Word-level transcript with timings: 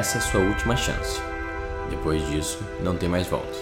Essa 0.00 0.16
é 0.16 0.20
sua 0.22 0.40
última 0.40 0.74
chance. 0.78 1.20
Depois 1.90 2.26
disso, 2.30 2.64
não 2.82 2.96
tem 2.96 3.06
mais 3.06 3.26
volta. 3.26 3.58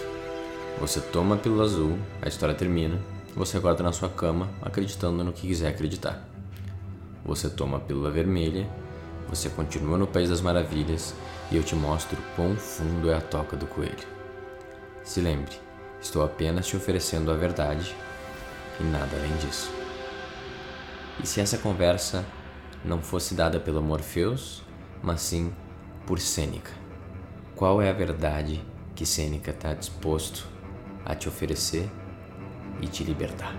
Você 0.79 1.01
toma 1.01 1.35
a 1.35 1.37
pílula 1.37 1.65
azul, 1.65 1.99
a 2.21 2.29
história 2.29 2.55
termina, 2.55 2.97
você 3.35 3.57
acorda 3.57 3.83
na 3.83 3.91
sua 3.91 4.07
cama 4.07 4.49
acreditando 4.61 5.21
no 5.21 5.33
que 5.33 5.45
quiser 5.45 5.67
acreditar. 5.67 6.25
Você 7.25 7.49
toma 7.49 7.75
a 7.75 7.79
pílula 7.81 8.09
vermelha, 8.09 8.65
você 9.27 9.49
continua 9.49 9.97
no 9.97 10.07
País 10.07 10.29
das 10.29 10.39
Maravilhas 10.39 11.13
e 11.51 11.57
eu 11.57 11.61
te 11.61 11.75
mostro 11.75 12.17
quão 12.37 12.55
fundo 12.55 13.11
é 13.11 13.17
a 13.17 13.21
toca 13.21 13.57
do 13.57 13.67
coelho. 13.67 14.07
Se 15.03 15.19
lembre, 15.19 15.59
estou 15.99 16.23
apenas 16.23 16.67
te 16.67 16.77
oferecendo 16.77 17.33
a 17.33 17.35
verdade 17.35 17.93
e 18.79 18.83
nada 18.85 19.13
além 19.17 19.35
disso. 19.45 19.69
E 21.21 21.27
se 21.27 21.41
essa 21.41 21.57
conversa 21.57 22.23
não 22.85 23.01
fosse 23.01 23.35
dada 23.35 23.59
pelo 23.59 23.81
Morpheus, 23.81 24.63
mas 25.03 25.19
sim 25.19 25.51
por 26.09 26.19
Sêneca? 26.19 26.71
Qual 27.55 27.79
é 27.79 27.87
a 27.87 27.93
verdade 27.93 28.59
que 28.95 29.05
Sêneca 29.05 29.51
está 29.51 29.75
disposto 29.75 30.47
a 31.05 31.13
te 31.13 31.29
oferecer 31.29 31.87
e 32.81 32.87
te 32.87 33.03
libertar? 33.03 33.55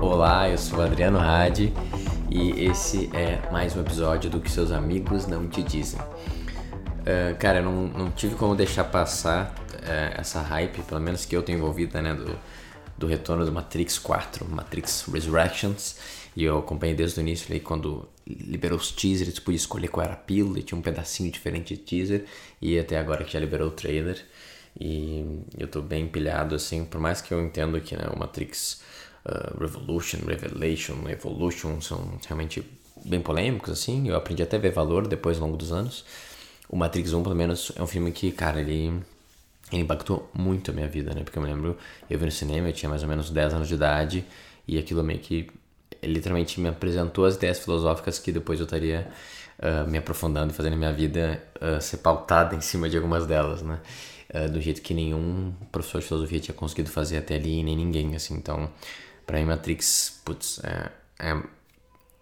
Olá, 0.00 0.48
eu 0.48 0.56
sou 0.56 0.80
Adriano 0.80 1.18
Hadi 1.18 1.74
e 2.30 2.64
esse 2.66 3.10
é 3.14 3.50
mais 3.50 3.74
um 3.74 3.80
episódio 3.80 4.28
do 4.28 4.40
que 4.40 4.50
seus 4.50 4.70
amigos 4.70 5.26
não 5.26 5.48
te 5.48 5.62
dizem. 5.62 5.98
Uh, 6.00 7.36
cara, 7.38 7.60
eu 7.60 7.64
não, 7.64 7.86
não 7.88 8.10
tive 8.10 8.34
como 8.34 8.54
deixar 8.54 8.84
passar 8.84 9.54
uh, 9.74 10.20
essa 10.20 10.42
hype, 10.42 10.82
pelo 10.82 11.00
menos 11.00 11.24
que 11.24 11.34
eu 11.34 11.42
tenho 11.42 11.58
envolvida, 11.58 12.02
né, 12.02 12.12
do, 12.12 12.38
do 12.98 13.06
retorno 13.06 13.46
do 13.46 13.52
Matrix 13.52 13.98
4, 13.98 14.46
Matrix 14.46 15.06
Resurrections, 15.10 15.96
e 16.36 16.44
eu 16.44 16.58
acompanhei 16.58 16.94
desde 16.94 17.18
o 17.18 17.22
início, 17.22 17.50
ali, 17.50 17.60
quando 17.60 18.06
liberou 18.26 18.78
os 18.78 18.92
teasers, 18.92 19.38
pude 19.38 19.56
escolher 19.56 19.88
qual 19.88 20.04
era 20.04 20.12
a 20.12 20.16
pílula, 20.16 20.58
e 20.58 20.62
tinha 20.62 20.78
um 20.78 20.82
pedacinho 20.82 21.30
diferente 21.32 21.74
de 21.74 21.80
teaser, 21.80 22.24
e 22.60 22.78
até 22.78 22.98
agora 22.98 23.24
que 23.24 23.32
já 23.32 23.40
liberou 23.40 23.68
o 23.68 23.72
trailer, 23.72 24.22
e 24.78 25.40
eu 25.56 25.66
tô 25.66 25.80
bem 25.80 26.04
empilhado, 26.04 26.54
assim, 26.54 26.84
por 26.84 27.00
mais 27.00 27.22
que 27.22 27.32
eu 27.32 27.42
entendo 27.42 27.80
que 27.80 27.96
né, 27.96 28.04
o 28.14 28.18
Matrix 28.18 28.82
uh, 29.28 29.60
Revolution, 29.60 30.18
Revelation, 30.26 31.08
Evolution 31.08 31.80
são 31.80 32.18
realmente 32.26 32.62
bem 33.04 33.20
polêmicos, 33.20 33.70
assim. 33.70 34.08
Eu 34.08 34.16
aprendi 34.16 34.42
até 34.42 34.56
a 34.56 34.60
ver 34.60 34.72
valor 34.72 35.06
depois 35.06 35.38
ao 35.38 35.44
longo 35.44 35.56
dos 35.56 35.72
anos. 35.72 36.04
O 36.68 36.76
Matrix 36.76 37.12
1, 37.12 37.22
pelo 37.22 37.34
menos, 37.34 37.72
é 37.76 37.82
um 37.82 37.86
filme 37.86 38.12
que, 38.12 38.30
cara, 38.30 38.60
ele, 38.60 38.92
ele 39.72 39.82
impactou 39.82 40.30
muito 40.34 40.70
a 40.70 40.74
minha 40.74 40.88
vida, 40.88 41.14
né? 41.14 41.22
Porque 41.22 41.38
eu 41.38 41.42
me 41.42 41.48
lembro, 41.48 41.76
eu 42.08 42.18
vi 42.18 42.24
no 42.24 42.30
cinema, 42.30 42.68
eu 42.68 42.72
tinha 42.72 42.88
mais 42.88 43.02
ou 43.02 43.08
menos 43.08 43.30
10 43.30 43.54
anos 43.54 43.68
de 43.68 43.74
idade, 43.74 44.24
e 44.66 44.78
aquilo 44.78 45.02
meio 45.02 45.18
que 45.20 45.48
literalmente 46.02 46.60
me 46.60 46.68
apresentou 46.68 47.24
as 47.24 47.36
ideias 47.36 47.58
filosóficas 47.58 48.18
que 48.18 48.30
depois 48.30 48.60
eu 48.60 48.64
estaria 48.64 49.08
uh, 49.58 49.90
me 49.90 49.98
aprofundando 49.98 50.52
e 50.52 50.54
fazendo 50.54 50.76
minha 50.76 50.92
vida 50.92 51.42
uh, 51.60 51.80
ser 51.80 51.98
pautada 51.98 52.54
em 52.54 52.60
cima 52.60 52.88
de 52.88 52.96
algumas 52.96 53.26
delas, 53.26 53.62
né? 53.62 53.80
Uh, 54.32 54.50
do 54.50 54.60
jeito 54.60 54.82
que 54.82 54.92
nenhum 54.92 55.54
professor 55.72 56.00
de 56.00 56.06
filosofia 56.06 56.38
tinha 56.38 56.54
conseguido 56.54 56.90
fazer 56.90 57.16
até 57.16 57.36
ali, 57.36 57.62
nem 57.62 57.74
ninguém, 57.74 58.14
assim. 58.14 58.34
Então, 58.34 58.70
para 59.28 59.38
mim, 59.38 59.44
Matrix, 59.44 60.22
putz, 60.24 60.58
é, 60.64 60.90
é 61.18 61.42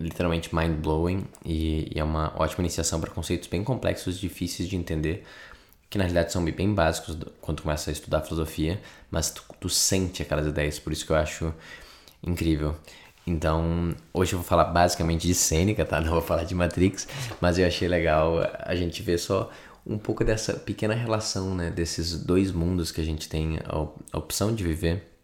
literalmente 0.00 0.52
mind-blowing 0.52 1.24
e, 1.44 1.92
e, 1.94 2.00
é 2.00 2.02
uma 2.02 2.34
ótima 2.36 2.62
iniciação 2.62 3.00
para 3.00 3.12
conceitos 3.12 3.46
bem 3.46 3.62
complexos, 3.62 4.18
difíceis 4.18 4.68
de 4.68 4.74
entender, 4.74 5.24
que 5.88 5.98
na 5.98 6.02
realidade 6.02 6.32
são 6.32 6.44
bem 6.44 6.74
básicos 6.74 7.16
quando 7.40 7.62
começa 7.62 7.90
a 7.90 7.92
estudar 7.92 8.22
filosofia, 8.22 8.82
mas 9.08 9.30
tu, 9.30 9.44
tu 9.60 9.68
sente 9.68 10.20
aquelas 10.20 10.48
ideias, 10.48 10.80
por 10.80 10.92
isso 10.92 11.06
que 11.06 11.12
eu 11.12 11.16
acho 11.16 11.54
incrível. 12.24 12.74
Então, 13.24 13.94
hoje 14.12 14.32
eu 14.32 14.40
vou 14.40 14.46
falar 14.46 14.64
basicamente 14.64 15.28
de 15.28 15.34
Sêneca, 15.34 15.84
tá? 15.84 16.00
Não 16.02 16.10
vou 16.10 16.20
falar 16.20 16.42
de 16.42 16.56
Matrix, 16.56 17.06
mas 17.40 17.56
eu 17.56 17.68
achei 17.68 17.86
legal 17.86 18.38
a 18.58 18.74
gente 18.74 19.00
ver 19.00 19.18
só 19.18 19.48
um 19.86 19.96
pouco 19.96 20.24
dessa 20.24 20.54
pequena 20.54 20.94
relação, 20.94 21.54
né? 21.54 21.70
Desses 21.70 22.18
dois 22.18 22.50
mundos 22.50 22.90
que 22.90 23.00
a 23.00 23.04
gente 23.04 23.28
tem 23.28 23.60
a 23.64 24.18
opção 24.18 24.52
de 24.52 24.64
viver 24.64 25.15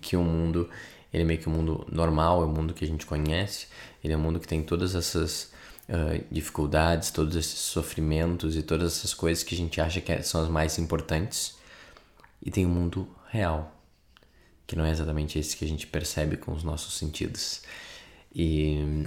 que 0.00 0.16
o 0.16 0.22
mundo 0.22 0.68
ele 1.16 1.22
é 1.22 1.26
meio 1.26 1.40
que 1.40 1.48
um 1.48 1.52
mundo 1.52 1.86
normal, 1.90 2.42
é 2.42 2.44
o 2.44 2.48
um 2.48 2.52
mundo 2.52 2.74
que 2.74 2.84
a 2.84 2.88
gente 2.88 3.06
conhece, 3.06 3.68
ele 4.02 4.12
é 4.12 4.16
um 4.16 4.20
mundo 4.20 4.38
que 4.38 4.46
tem 4.46 4.62
todas 4.62 4.94
essas 4.94 5.52
uh, 5.88 6.22
dificuldades, 6.30 7.10
todos 7.10 7.36
esses 7.36 7.58
sofrimentos 7.58 8.56
e 8.56 8.62
todas 8.62 8.98
essas 8.98 9.14
coisas 9.14 9.42
que 9.42 9.54
a 9.54 9.58
gente 9.58 9.80
acha 9.80 10.00
que 10.00 10.12
é, 10.12 10.20
são 10.22 10.42
as 10.42 10.48
mais 10.48 10.78
importantes, 10.78 11.56
e 12.42 12.50
tem 12.50 12.66
o 12.66 12.68
um 12.68 12.72
mundo 12.72 13.08
real, 13.30 13.74
que 14.66 14.76
não 14.76 14.84
é 14.84 14.90
exatamente 14.90 15.38
esse 15.38 15.56
que 15.56 15.64
a 15.64 15.68
gente 15.68 15.86
percebe 15.86 16.36
com 16.36 16.52
os 16.52 16.62
nossos 16.62 16.94
sentidos. 16.98 17.62
E 18.34 19.06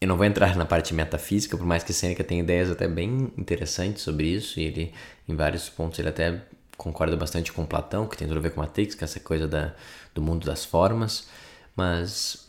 eu 0.00 0.08
não 0.08 0.16
vou 0.16 0.24
entrar 0.24 0.56
na 0.56 0.64
parte 0.64 0.94
metafísica, 0.94 1.56
por 1.56 1.66
mais 1.66 1.84
que 1.84 1.92
Seneca 1.92 2.24
tenha 2.24 2.42
ideias 2.42 2.70
até 2.70 2.88
bem 2.88 3.30
interessantes 3.36 4.02
sobre 4.02 4.28
isso, 4.28 4.58
e 4.58 4.64
ele, 4.64 4.94
em 5.28 5.36
vários 5.36 5.68
pontos, 5.68 5.98
ele 5.98 6.08
até 6.08 6.40
concorda 6.82 7.16
bastante 7.16 7.52
com 7.52 7.64
Platão, 7.64 8.08
que 8.08 8.16
tem 8.16 8.26
tudo 8.26 8.38
a 8.38 8.40
ver 8.40 8.50
com 8.50 8.60
Matrix, 8.60 8.96
que 8.96 9.04
é 9.04 9.06
essa 9.06 9.20
coisa 9.20 9.46
da, 9.46 9.72
do 10.12 10.20
mundo 10.20 10.44
das 10.44 10.64
formas, 10.64 11.28
mas 11.76 12.48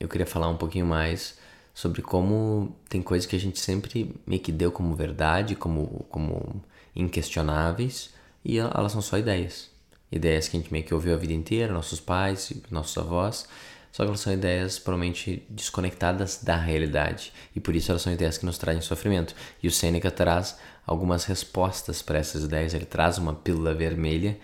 eu 0.00 0.08
queria 0.08 0.26
falar 0.26 0.48
um 0.48 0.56
pouquinho 0.56 0.86
mais 0.86 1.38
sobre 1.72 2.02
como 2.02 2.74
tem 2.88 3.00
coisas 3.00 3.26
que 3.26 3.36
a 3.36 3.38
gente 3.38 3.60
sempre 3.60 4.12
meio 4.26 4.42
que 4.42 4.50
deu 4.50 4.72
como 4.72 4.94
verdade, 4.96 5.54
como, 5.54 6.04
como 6.10 6.60
inquestionáveis, 6.96 8.10
e 8.44 8.58
elas 8.58 8.90
são 8.90 9.00
só 9.00 9.16
ideias. 9.16 9.70
Ideias 10.10 10.48
que 10.48 10.56
a 10.56 10.60
gente 10.60 10.72
meio 10.72 10.84
que 10.84 10.92
ouviu 10.92 11.14
a 11.14 11.16
vida 11.16 11.32
inteira, 11.32 11.72
nossos 11.72 12.00
pais, 12.00 12.52
nossos 12.72 12.98
avós, 12.98 13.46
só 13.92 14.04
que 14.04 14.08
elas 14.08 14.20
são 14.20 14.32
ideias 14.32 14.78
provavelmente 14.78 15.44
desconectadas 15.48 16.40
da 16.42 16.56
realidade 16.56 17.32
e 17.54 17.60
por 17.60 17.74
isso 17.74 17.90
elas 17.90 18.02
são 18.02 18.12
ideias 18.12 18.38
que 18.38 18.46
nos 18.46 18.58
trazem 18.58 18.80
sofrimento. 18.82 19.34
E 19.62 19.68
o 19.68 19.70
Sêneca 19.70 20.10
traz 20.10 20.58
algumas 20.86 21.24
respostas 21.24 22.02
para 22.02 22.18
essas 22.18 22.44
ideias, 22.44 22.74
ele 22.74 22.86
traz 22.86 23.18
uma 23.18 23.34
pílula 23.34 23.74
vermelha 23.74 24.38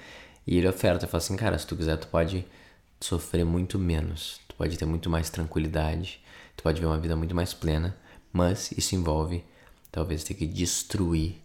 e 0.46 0.58
ele 0.58 0.68
oferta, 0.68 1.06
fala 1.06 1.22
assim, 1.22 1.36
cara, 1.36 1.58
se 1.58 1.66
tu 1.66 1.76
quiser 1.76 1.96
tu 1.96 2.06
pode 2.08 2.44
sofrer 3.00 3.44
muito 3.44 3.78
menos, 3.78 4.40
tu 4.48 4.54
pode 4.56 4.76
ter 4.76 4.86
muito 4.86 5.10
mais 5.10 5.28
tranquilidade, 5.28 6.20
tu 6.56 6.62
pode 6.62 6.80
ver 6.80 6.86
uma 6.86 6.98
vida 6.98 7.16
muito 7.16 7.34
mais 7.34 7.52
plena, 7.52 7.96
mas 8.32 8.72
isso 8.72 8.94
envolve 8.94 9.44
talvez 9.90 10.24
ter 10.24 10.34
que 10.34 10.46
destruir 10.46 11.40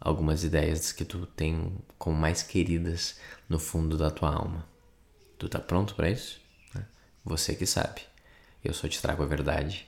algumas 0.00 0.42
ideias 0.42 0.90
que 0.92 1.04
tu 1.04 1.26
tem 1.26 1.72
como 1.96 2.16
mais 2.16 2.42
queridas 2.42 3.18
no 3.48 3.58
fundo 3.58 3.96
da 3.96 4.10
tua 4.10 4.34
alma. 4.34 4.66
Tu 5.38 5.48
tá 5.48 5.60
pronto 5.60 5.94
para 5.94 6.10
isso? 6.10 6.41
Você 7.24 7.54
que 7.54 7.66
sabe. 7.66 8.02
Eu 8.64 8.72
só 8.72 8.88
te 8.88 9.00
trago 9.00 9.22
a 9.22 9.26
verdade 9.26 9.86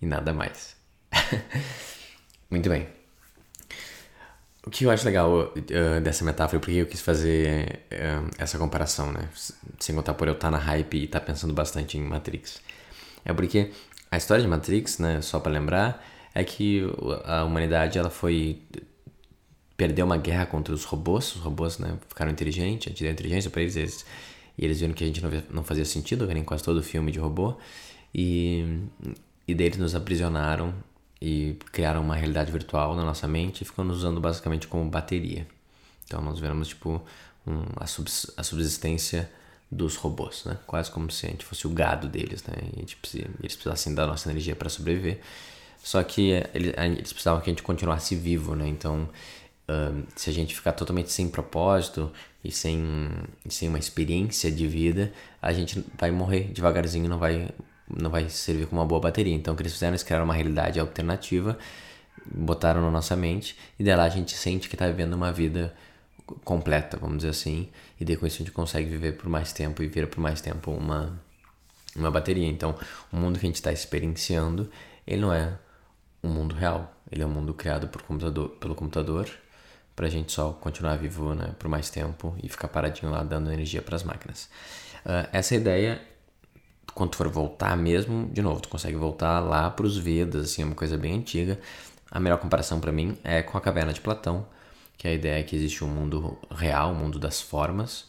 e 0.00 0.06
nada 0.06 0.32
mais. 0.32 0.76
Muito 2.50 2.68
bem. 2.68 2.88
O 4.64 4.70
que 4.70 4.84
eu 4.84 4.90
acho 4.90 5.06
legal 5.06 5.32
uh, 5.32 6.00
dessa 6.02 6.24
metáfora, 6.24 6.60
porque 6.60 6.76
eu 6.76 6.86
quis 6.86 7.00
fazer 7.00 7.80
uh, 7.90 8.30
essa 8.36 8.58
comparação, 8.58 9.10
né? 9.10 9.28
Sem 9.78 9.94
contar 9.94 10.14
por 10.14 10.28
eu 10.28 10.34
estar 10.34 10.50
na 10.50 10.58
hype 10.58 10.98
e 10.98 11.04
estar 11.04 11.20
pensando 11.20 11.54
bastante 11.54 11.96
em 11.96 12.02
Matrix. 12.02 12.60
É 13.24 13.32
porque 13.32 13.72
a 14.10 14.16
história 14.16 14.42
de 14.42 14.48
Matrix, 14.48 14.98
né, 14.98 15.22
só 15.22 15.38
para 15.38 15.52
lembrar, 15.52 16.04
é 16.34 16.42
que 16.44 16.82
a 17.24 17.44
humanidade 17.44 17.98
ela 17.98 18.10
foi 18.10 18.62
perdeu 19.76 20.04
uma 20.04 20.18
guerra 20.18 20.44
contra 20.44 20.74
os 20.74 20.84
robôs, 20.84 21.34
os 21.36 21.40
robôs, 21.40 21.78
né, 21.78 21.96
ficaram 22.06 22.30
inteligentes, 22.30 22.88
a 22.88 22.90
gente 22.90 23.02
deu 23.02 23.10
inteligência 23.12 23.50
para 23.50 23.62
eles, 23.62 23.76
eles 23.76 24.04
e 24.60 24.64
eles 24.66 24.78
viram 24.78 24.92
que 24.92 25.02
a 25.02 25.06
gente 25.06 25.22
não, 25.22 25.30
não 25.48 25.64
fazia 25.64 25.86
sentido, 25.86 26.28
que 26.28 26.34
nem 26.34 26.44
quase 26.44 26.62
todo 26.62 26.82
filme 26.82 27.10
de 27.10 27.18
robô. 27.18 27.56
E, 28.14 28.82
e 29.48 29.54
daí 29.54 29.68
eles 29.68 29.78
nos 29.78 29.94
aprisionaram 29.94 30.74
e 31.18 31.56
criaram 31.72 32.02
uma 32.02 32.14
realidade 32.14 32.52
virtual 32.52 32.94
na 32.94 33.02
nossa 33.02 33.26
mente 33.26 33.62
e 33.62 33.64
ficam 33.64 33.86
nos 33.86 33.96
usando 33.98 34.20
basicamente 34.20 34.68
como 34.68 34.84
bateria. 34.90 35.46
Então 36.04 36.20
nós 36.20 36.38
viramos 36.38 36.68
tipo 36.68 37.00
um, 37.46 37.62
a, 37.76 37.86
subs, 37.86 38.30
a 38.36 38.42
subsistência 38.42 39.32
dos 39.70 39.96
robôs, 39.96 40.44
né? 40.44 40.58
Quase 40.66 40.90
como 40.90 41.10
se 41.10 41.24
a 41.24 41.30
gente 41.30 41.44
fosse 41.46 41.66
o 41.66 41.70
gado 41.70 42.06
deles, 42.06 42.44
né? 42.44 42.54
E 42.76 42.94
precisa, 42.96 43.24
eles 43.38 43.54
precisassem 43.54 43.94
da 43.94 44.06
nossa 44.06 44.30
energia 44.30 44.54
para 44.54 44.68
sobreviver. 44.68 45.20
Só 45.82 46.02
que 46.02 46.32
eles, 46.52 46.74
eles 46.76 47.12
precisavam 47.14 47.40
que 47.40 47.48
a 47.48 47.52
gente 47.52 47.62
continuasse 47.62 48.14
vivo, 48.14 48.54
né? 48.54 48.68
Então 48.68 49.08
Se 50.16 50.30
a 50.30 50.32
gente 50.32 50.54
ficar 50.54 50.72
totalmente 50.72 51.12
sem 51.12 51.28
propósito 51.28 52.10
e 52.42 52.50
sem, 52.50 53.08
sem 53.48 53.68
uma 53.68 53.78
experiência 53.78 54.50
de 54.50 54.66
vida, 54.66 55.12
a 55.40 55.52
gente 55.52 55.84
vai 55.98 56.10
morrer 56.10 56.52
devagarzinho, 56.52 57.08
não 57.08 57.18
vai, 57.18 57.48
não 57.88 58.10
vai 58.10 58.28
servir 58.28 58.66
como 58.66 58.80
uma 58.80 58.86
boa 58.86 59.00
bateria. 59.00 59.34
Então, 59.34 59.54
o 59.54 59.56
que 59.56 59.62
eles 59.62 59.72
fizeram? 59.72 59.92
Eles 59.92 60.02
criaram 60.02 60.24
uma 60.24 60.34
realidade 60.34 60.80
alternativa, 60.80 61.58
botaram 62.26 62.80
na 62.82 62.90
nossa 62.90 63.16
mente, 63.16 63.56
e 63.78 63.84
dela 63.84 64.04
a 64.04 64.08
gente 64.08 64.34
sente 64.36 64.68
que 64.68 64.74
está 64.74 64.86
vivendo 64.86 65.14
uma 65.14 65.32
vida 65.32 65.74
completa, 66.44 66.96
vamos 66.96 67.18
dizer 67.18 67.30
assim, 67.30 67.68
e 67.98 68.04
daí 68.04 68.16
com 68.16 68.24
isso 68.24 68.36
a 68.36 68.38
gente 68.38 68.52
consegue 68.52 68.88
viver 68.88 69.16
por 69.16 69.28
mais 69.28 69.52
tempo 69.52 69.82
e 69.82 69.88
vira 69.88 70.06
por 70.06 70.20
mais 70.20 70.40
tempo 70.40 70.70
uma, 70.70 71.20
uma 71.96 72.10
bateria. 72.10 72.46
Então, 72.46 72.74
o 73.12 73.16
mundo 73.16 73.38
que 73.38 73.46
a 73.46 73.48
gente 73.48 73.56
está 73.56 73.72
experienciando 73.72 74.70
ele 75.10 75.22
não 75.22 75.32
é 75.32 75.58
um 76.22 76.28
mundo 76.28 76.54
real. 76.54 76.94
Ele 77.10 77.22
é 77.22 77.26
um 77.26 77.30
mundo 77.30 77.52
criado 77.52 77.88
por 77.88 78.02
computador, 78.02 78.50
pelo 78.50 78.76
computador 78.76 79.28
para 80.00 80.06
a 80.06 80.10
gente 80.10 80.32
só 80.32 80.52
continuar 80.54 80.96
vivo 80.96 81.34
né, 81.34 81.54
por 81.58 81.68
mais 81.68 81.90
tempo 81.90 82.34
e 82.42 82.48
ficar 82.48 82.68
paradinho 82.68 83.12
lá 83.12 83.22
dando 83.22 83.52
energia 83.52 83.82
para 83.82 83.94
as 83.94 84.02
máquinas. 84.02 84.48
Uh, 85.04 85.28
essa 85.30 85.54
ideia, 85.54 86.00
quando 86.94 87.10
tu 87.10 87.18
for 87.18 87.28
voltar 87.28 87.76
mesmo, 87.76 88.26
de 88.32 88.40
novo, 88.40 88.62
tu 88.62 88.70
consegue 88.70 88.96
voltar 88.96 89.40
lá 89.40 89.70
para 89.70 89.84
os 89.84 89.98
Vedas, 89.98 90.46
assim, 90.46 90.62
é 90.62 90.64
uma 90.64 90.74
coisa 90.74 90.96
bem 90.96 91.18
antiga. 91.18 91.60
A 92.10 92.18
melhor 92.18 92.38
comparação 92.38 92.80
para 92.80 92.90
mim 92.90 93.18
é 93.22 93.42
com 93.42 93.58
a 93.58 93.60
caverna 93.60 93.92
de 93.92 94.00
Platão, 94.00 94.46
que 94.96 95.06
é 95.06 95.10
a 95.10 95.14
ideia 95.14 95.38
é 95.38 95.42
que 95.42 95.54
existe 95.54 95.84
um 95.84 95.88
mundo 95.88 96.38
real, 96.50 96.92
um 96.92 96.94
mundo 96.94 97.18
das 97.18 97.42
formas, 97.42 98.06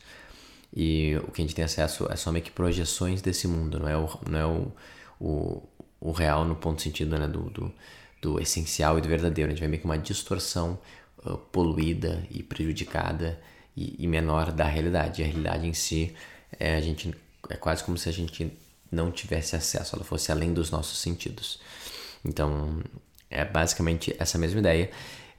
e 0.73 1.17
o 1.27 1.31
que 1.33 1.41
a 1.41 1.43
gente 1.43 1.53
tem 1.53 1.65
acesso 1.65 2.07
é 2.09 2.15
só 2.15 2.31
meio 2.31 2.45
que 2.45 2.51
projeções 2.51 3.21
desse 3.21 3.49
mundo, 3.49 3.81
não 3.81 3.89
é 3.89 3.97
o, 3.97 4.09
não 4.29 4.39
é 4.39 4.45
o, 4.45 4.71
o, 5.19 5.69
o 5.99 6.11
real 6.13 6.45
no 6.45 6.55
ponto 6.55 6.81
sentido 6.81 7.19
né, 7.19 7.27
do, 7.27 7.49
do, 7.49 7.73
do 8.21 8.39
essencial 8.39 8.97
e 8.97 9.01
do 9.01 9.09
verdadeiro. 9.09 9.49
A 9.49 9.53
gente 9.53 9.59
vai 9.59 9.67
meio 9.67 9.81
que 9.81 9.85
uma 9.85 9.97
distorção 9.97 10.79
uh, 11.25 11.37
poluída 11.37 12.23
e 12.29 12.43
prejudicada 12.43 13.39
e, 13.75 14.03
e, 14.03 14.07
menor 14.07 14.51
da 14.51 14.65
realidade. 14.65 15.23
A 15.23 15.25
realidade 15.25 15.67
em 15.67 15.73
si 15.73 16.15
é, 16.59 16.75
a 16.75 16.81
gente, 16.81 17.13
é 17.49 17.55
quase 17.55 17.83
como 17.83 17.97
se 17.97 18.09
a 18.09 18.11
gente 18.11 18.51
não 18.91 19.11
tivesse 19.11 19.55
acesso, 19.55 19.95
ela 19.95 20.03
fosse 20.03 20.31
além 20.31 20.53
dos 20.53 20.69
nossos 20.69 20.99
sentidos. 20.99 21.59
Então, 22.25 22.81
é 23.29 23.45
basicamente 23.45 24.15
essa 24.19 24.37
mesma 24.37 24.59
ideia. 24.59 24.91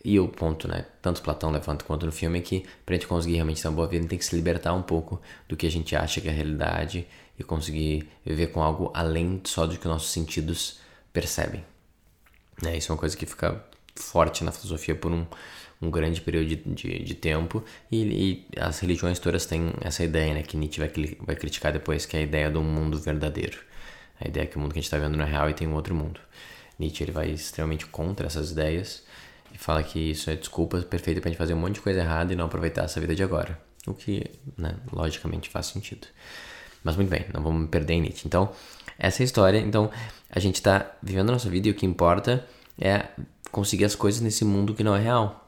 E 0.05 0.19
o 0.19 0.27
ponto, 0.27 0.67
né, 0.67 0.87
tanto 1.01 1.23
Platão 1.23 1.51
levanta 1.51 1.85
quanto 1.85 2.07
no 2.07 2.13
filme, 2.13 2.41
é 2.41 2.43
que 2.43 2.67
pra 2.85 2.95
gente 2.95 3.07
conseguir 3.07 3.35
realmente 3.35 3.63
ter 3.63 3.69
uma 3.69 3.77
boa 3.77 3.87
vida, 3.87 3.99
a 3.99 4.03
gente 4.03 4.11
tem 4.11 4.19
que 4.19 4.25
se 4.25 4.35
libertar 4.35 4.73
um 4.73 4.83
pouco 4.83 5.21
do 5.49 5.57
que 5.57 5.67
a 5.67 5.71
gente 5.71 5.95
acha 5.95 6.21
que 6.21 6.29
é 6.29 6.31
a 6.31 6.35
realidade 6.35 7.07
e 7.39 7.45
conseguir 7.45 8.09
viver 8.25 8.49
com 8.49 8.63
algo 8.63 8.91
além 8.95 9.41
só 9.45 9.67
do 9.67 9.79
que 9.79 9.87
nossos 9.87 10.11
sentidos 10.11 10.81
percebem. 11.13 11.65
É, 12.65 12.77
isso 12.77 12.91
é 12.91 12.95
uma 12.95 12.99
coisa 12.99 13.17
que 13.17 13.27
fica 13.27 13.65
forte 13.95 14.43
na 14.43 14.51
filosofia 14.51 14.95
por 14.95 15.13
um, 15.13 15.25
um 15.83 15.91
grande 15.91 16.21
período 16.21 16.47
de, 16.47 16.57
de, 16.57 17.03
de 17.03 17.15
tempo 17.15 17.63
e, 17.91 18.03
e, 18.03 18.47
as 18.57 18.79
religiões 18.79 19.19
todas 19.19 19.45
têm 19.45 19.73
essa 19.81 20.05
ideia, 20.05 20.33
né, 20.33 20.43
que 20.43 20.57
Nietzsche 20.57 20.79
vai, 20.79 20.91
vai 21.21 21.35
criticar 21.35 21.73
depois, 21.73 22.07
que 22.07 22.17
é 22.17 22.21
a 22.21 22.23
ideia 22.23 22.51
do 22.51 22.63
mundo 22.63 22.99
verdadeiro. 22.99 23.59
A 24.21 24.29
ideia 24.29 24.47
que 24.47 24.57
o 24.57 24.61
mundo 24.61 24.73
que 24.73 24.79
a 24.79 24.81
gente 24.81 24.87
está 24.87 24.99
vendo 24.99 25.17
não 25.17 25.25
é 25.25 25.29
real 25.29 25.51
e 25.51 25.55
tem 25.55 25.67
um 25.67 25.75
outro 25.75 25.95
mundo. 25.95 26.21
Nietzsche 26.79 27.03
ele 27.03 27.11
vai 27.11 27.31
extremamente 27.31 27.85
contra 27.87 28.27
essas 28.27 28.53
ideias 28.53 29.03
e 29.53 29.59
fala 29.59 29.83
que 29.83 29.99
isso 29.99 30.31
é 30.31 30.37
desculpa 30.37 30.79
perfeita 30.83 31.21
pra 31.21 31.29
gente 31.29 31.39
fazer 31.39 31.55
um 31.55 31.59
monte 31.59 31.75
de 31.75 31.81
coisa 31.81 32.01
errada 32.01 32.33
e 32.33 32.37
não 32.37 32.47
aproveitar 32.47 32.85
essa 32.85 33.01
vida 33.01 33.15
de 33.15 33.23
agora. 33.23 33.61
O 33.85 33.93
que, 33.93 34.25
né, 34.57 34.77
logicamente 34.93 35.51
faz 35.51 35.67
sentido. 35.67 36.07
Mas 36.85 36.95
muito 36.95 37.09
bem, 37.09 37.27
não 37.35 37.43
vamos 37.43 37.69
perder 37.69 37.95
em 37.95 38.03
Nietzsche. 38.03 38.27
Então, 38.27 38.53
essa 38.97 39.21
é 39.21 39.25
a 39.25 39.27
história. 39.27 39.59
Então, 39.59 39.91
a 40.31 40.39
gente 40.39 40.57
está 40.57 40.93
vivendo 41.03 41.31
a 41.31 41.33
nossa 41.33 41.51
vida 41.51 41.67
e 41.67 41.73
o 41.73 41.75
que 41.75 41.85
importa 41.85 42.47
é 42.81 43.07
conseguir 43.51 43.85
as 43.85 43.97
coisas 43.97 44.21
nesse 44.21 44.45
mundo 44.45 44.75
que 44.75 44.85
não 44.85 44.95
é 44.95 45.01
real. 45.01 45.42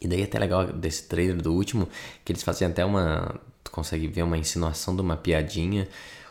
E 0.00 0.08
daí 0.08 0.20
é 0.20 0.24
até 0.24 0.38
legal 0.38 0.66
desse 0.66 1.04
trailer 1.04 1.40
do 1.40 1.52
último, 1.52 1.88
que 2.24 2.32
eles 2.32 2.42
fazem 2.42 2.68
até 2.68 2.84
uma... 2.84 3.40
Tu 3.62 3.70
consegue 3.70 4.06
ver 4.06 4.22
uma 4.22 4.36
insinuação 4.36 4.94
de 4.94 5.02
uma 5.02 5.16
piadinha 5.16 5.88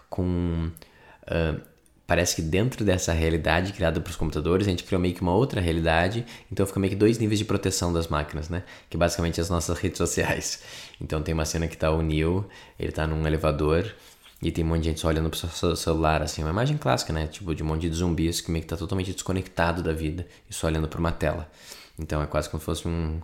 com... 0.09 0.69
Uh, 1.23 1.73
parece 2.05 2.35
que 2.35 2.41
dentro 2.41 2.83
dessa 2.83 3.13
realidade 3.13 3.73
criada 3.73 3.99
para 3.99 4.11
os 4.11 4.15
computadores, 4.15 4.67
a 4.67 4.69
gente 4.69 4.83
criou 4.83 5.01
meio 5.01 5.15
que 5.15 5.21
uma 5.21 5.33
outra 5.33 5.61
realidade, 5.61 6.25
então 6.51 6.65
fica 6.65 6.79
meio 6.79 6.91
que 6.91 6.95
dois 6.95 7.17
níveis 7.17 7.39
de 7.39 7.45
proteção 7.45 7.93
das 7.93 8.07
máquinas, 8.07 8.49
né? 8.49 8.63
Que 8.89 8.97
basicamente 8.97 9.39
as 9.39 9.49
nossas 9.49 9.77
redes 9.79 9.97
sociais. 9.97 10.61
Então 11.01 11.21
tem 11.21 11.33
uma 11.33 11.45
cena 11.45 11.67
que 11.67 11.77
tá 11.77 11.89
o 11.91 12.01
Neil, 12.01 12.45
ele 12.77 12.91
tá 12.91 13.07
num 13.07 13.25
elevador 13.25 13.91
e 14.41 14.51
tem 14.51 14.63
um 14.63 14.67
monte 14.67 14.81
de 14.81 14.89
gente 14.89 14.99
só 14.99 15.07
olhando 15.07 15.29
pro 15.29 15.39
seu 15.39 15.75
celular, 15.75 16.21
assim, 16.21 16.43
uma 16.43 16.51
imagem 16.51 16.77
clássica, 16.77 17.13
né? 17.13 17.27
Tipo 17.27 17.55
de 17.55 17.63
um 17.63 17.65
monte 17.65 17.89
de 17.89 17.95
zumbis 17.95 18.41
que 18.41 18.51
meio 18.51 18.61
que 18.61 18.69
tá 18.69 18.75
totalmente 18.75 19.13
desconectado 19.13 19.81
da 19.81 19.93
vida 19.93 20.27
e 20.49 20.53
só 20.53 20.67
olhando 20.67 20.87
para 20.87 20.99
uma 20.99 21.11
tela. 21.11 21.49
Então 21.97 22.21
é 22.21 22.27
quase 22.27 22.49
como 22.49 22.59
se 22.59 22.65
fosse 22.65 22.87
um 22.87 23.21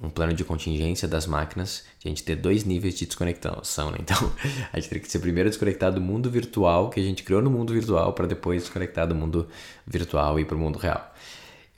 um 0.00 0.08
plano 0.08 0.32
de 0.32 0.44
contingência 0.44 1.08
das 1.08 1.26
máquinas, 1.26 1.84
a 2.04 2.08
gente 2.08 2.22
ter 2.22 2.36
dois 2.36 2.64
níveis 2.64 2.94
de 2.94 3.06
desconexão, 3.06 3.90
né? 3.90 3.98
Então, 4.00 4.16
a 4.72 4.78
gente 4.78 4.88
teria 4.88 5.02
que 5.02 5.10
ser 5.10 5.18
primeiro 5.18 5.48
desconectado 5.48 5.96
do 5.96 6.00
mundo 6.00 6.30
virtual 6.30 6.88
que 6.88 7.00
a 7.00 7.02
gente 7.02 7.22
criou 7.24 7.42
no 7.42 7.50
mundo 7.50 7.72
virtual 7.72 8.12
para 8.12 8.26
depois 8.26 8.62
desconectar 8.62 9.06
do 9.06 9.14
mundo 9.14 9.48
virtual 9.86 10.38
e 10.38 10.44
para 10.44 10.56
o 10.56 10.58
mundo 10.58 10.78
real. 10.78 11.12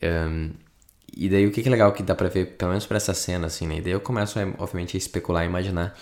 Um, 0.02 0.50
e 1.16 1.28
daí 1.28 1.46
o 1.46 1.50
que 1.50 1.66
é 1.66 1.70
legal 1.70 1.92
que 1.92 2.02
dá 2.02 2.14
para 2.14 2.28
ver, 2.28 2.56
pelo 2.56 2.70
menos 2.70 2.86
para 2.86 2.96
essa 2.98 3.14
cena, 3.14 3.46
assim, 3.46 3.66
né? 3.66 3.78
E 3.78 3.80
daí 3.80 3.92
eu 3.92 4.00
começo, 4.00 4.38
a, 4.38 4.42
obviamente, 4.58 4.96
a 4.96 4.98
especular 4.98 5.44
e 5.44 5.46
imaginar 5.46 5.96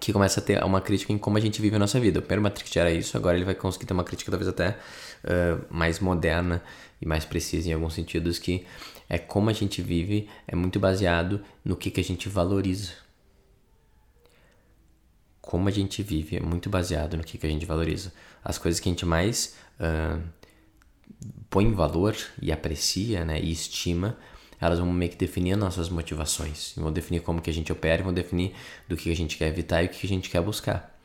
que 0.00 0.12
começa 0.12 0.40
a 0.40 0.42
ter 0.42 0.62
uma 0.64 0.80
crítica 0.80 1.12
em 1.12 1.18
como 1.18 1.38
a 1.38 1.40
gente 1.40 1.60
vive 1.60 1.76
a 1.76 1.78
nossa 1.78 2.00
vida. 2.00 2.18
O 2.18 2.22
primeiro 2.22 2.42
Matrix 2.42 2.74
era 2.76 2.90
isso, 2.90 3.16
agora 3.16 3.36
ele 3.36 3.44
vai 3.44 3.54
conseguir 3.54 3.86
ter 3.86 3.92
uma 3.92 4.04
crítica 4.04 4.30
talvez 4.30 4.48
até 4.48 4.70
uh, 4.70 5.64
mais 5.70 6.00
moderna 6.00 6.62
e 7.00 7.06
mais 7.06 7.24
precisa 7.24 7.68
em 7.68 7.72
alguns 7.72 7.94
sentidos, 7.94 8.38
que 8.38 8.66
é 9.08 9.18
como 9.18 9.50
a 9.50 9.52
gente 9.52 9.80
vive 9.82 10.28
é 10.46 10.56
muito 10.56 10.78
baseado 10.80 11.42
no 11.64 11.76
que, 11.76 11.90
que 11.90 12.00
a 12.00 12.04
gente 12.04 12.28
valoriza. 12.28 12.92
Como 15.40 15.68
a 15.68 15.72
gente 15.72 16.02
vive 16.02 16.36
é 16.36 16.40
muito 16.40 16.68
baseado 16.68 17.16
no 17.16 17.22
que, 17.22 17.38
que 17.38 17.46
a 17.46 17.50
gente 17.50 17.64
valoriza. 17.64 18.12
As 18.42 18.58
coisas 18.58 18.80
que 18.80 18.88
a 18.88 18.92
gente 18.92 19.06
mais 19.06 19.56
uh, 19.80 20.20
põe 21.48 21.72
valor 21.72 22.16
e 22.42 22.50
aprecia 22.50 23.24
né, 23.24 23.40
e 23.40 23.52
estima, 23.52 24.18
elas 24.60 24.78
vão 24.78 24.92
meio 24.92 25.10
que 25.10 25.16
definir 25.16 25.56
nossas 25.56 25.88
motivações. 25.88 26.72
Vão 26.76 26.92
definir 26.92 27.20
como 27.20 27.40
que 27.40 27.50
a 27.50 27.52
gente 27.52 27.72
opera, 27.72 28.02
vão 28.02 28.12
definir 28.12 28.54
do 28.88 28.96
que 28.96 29.10
a 29.10 29.16
gente 29.16 29.36
quer 29.36 29.48
evitar 29.48 29.82
e 29.82 29.86
o 29.86 29.88
que 29.88 30.04
a 30.04 30.08
gente 30.08 30.30
quer 30.30 30.42
buscar. 30.42 30.96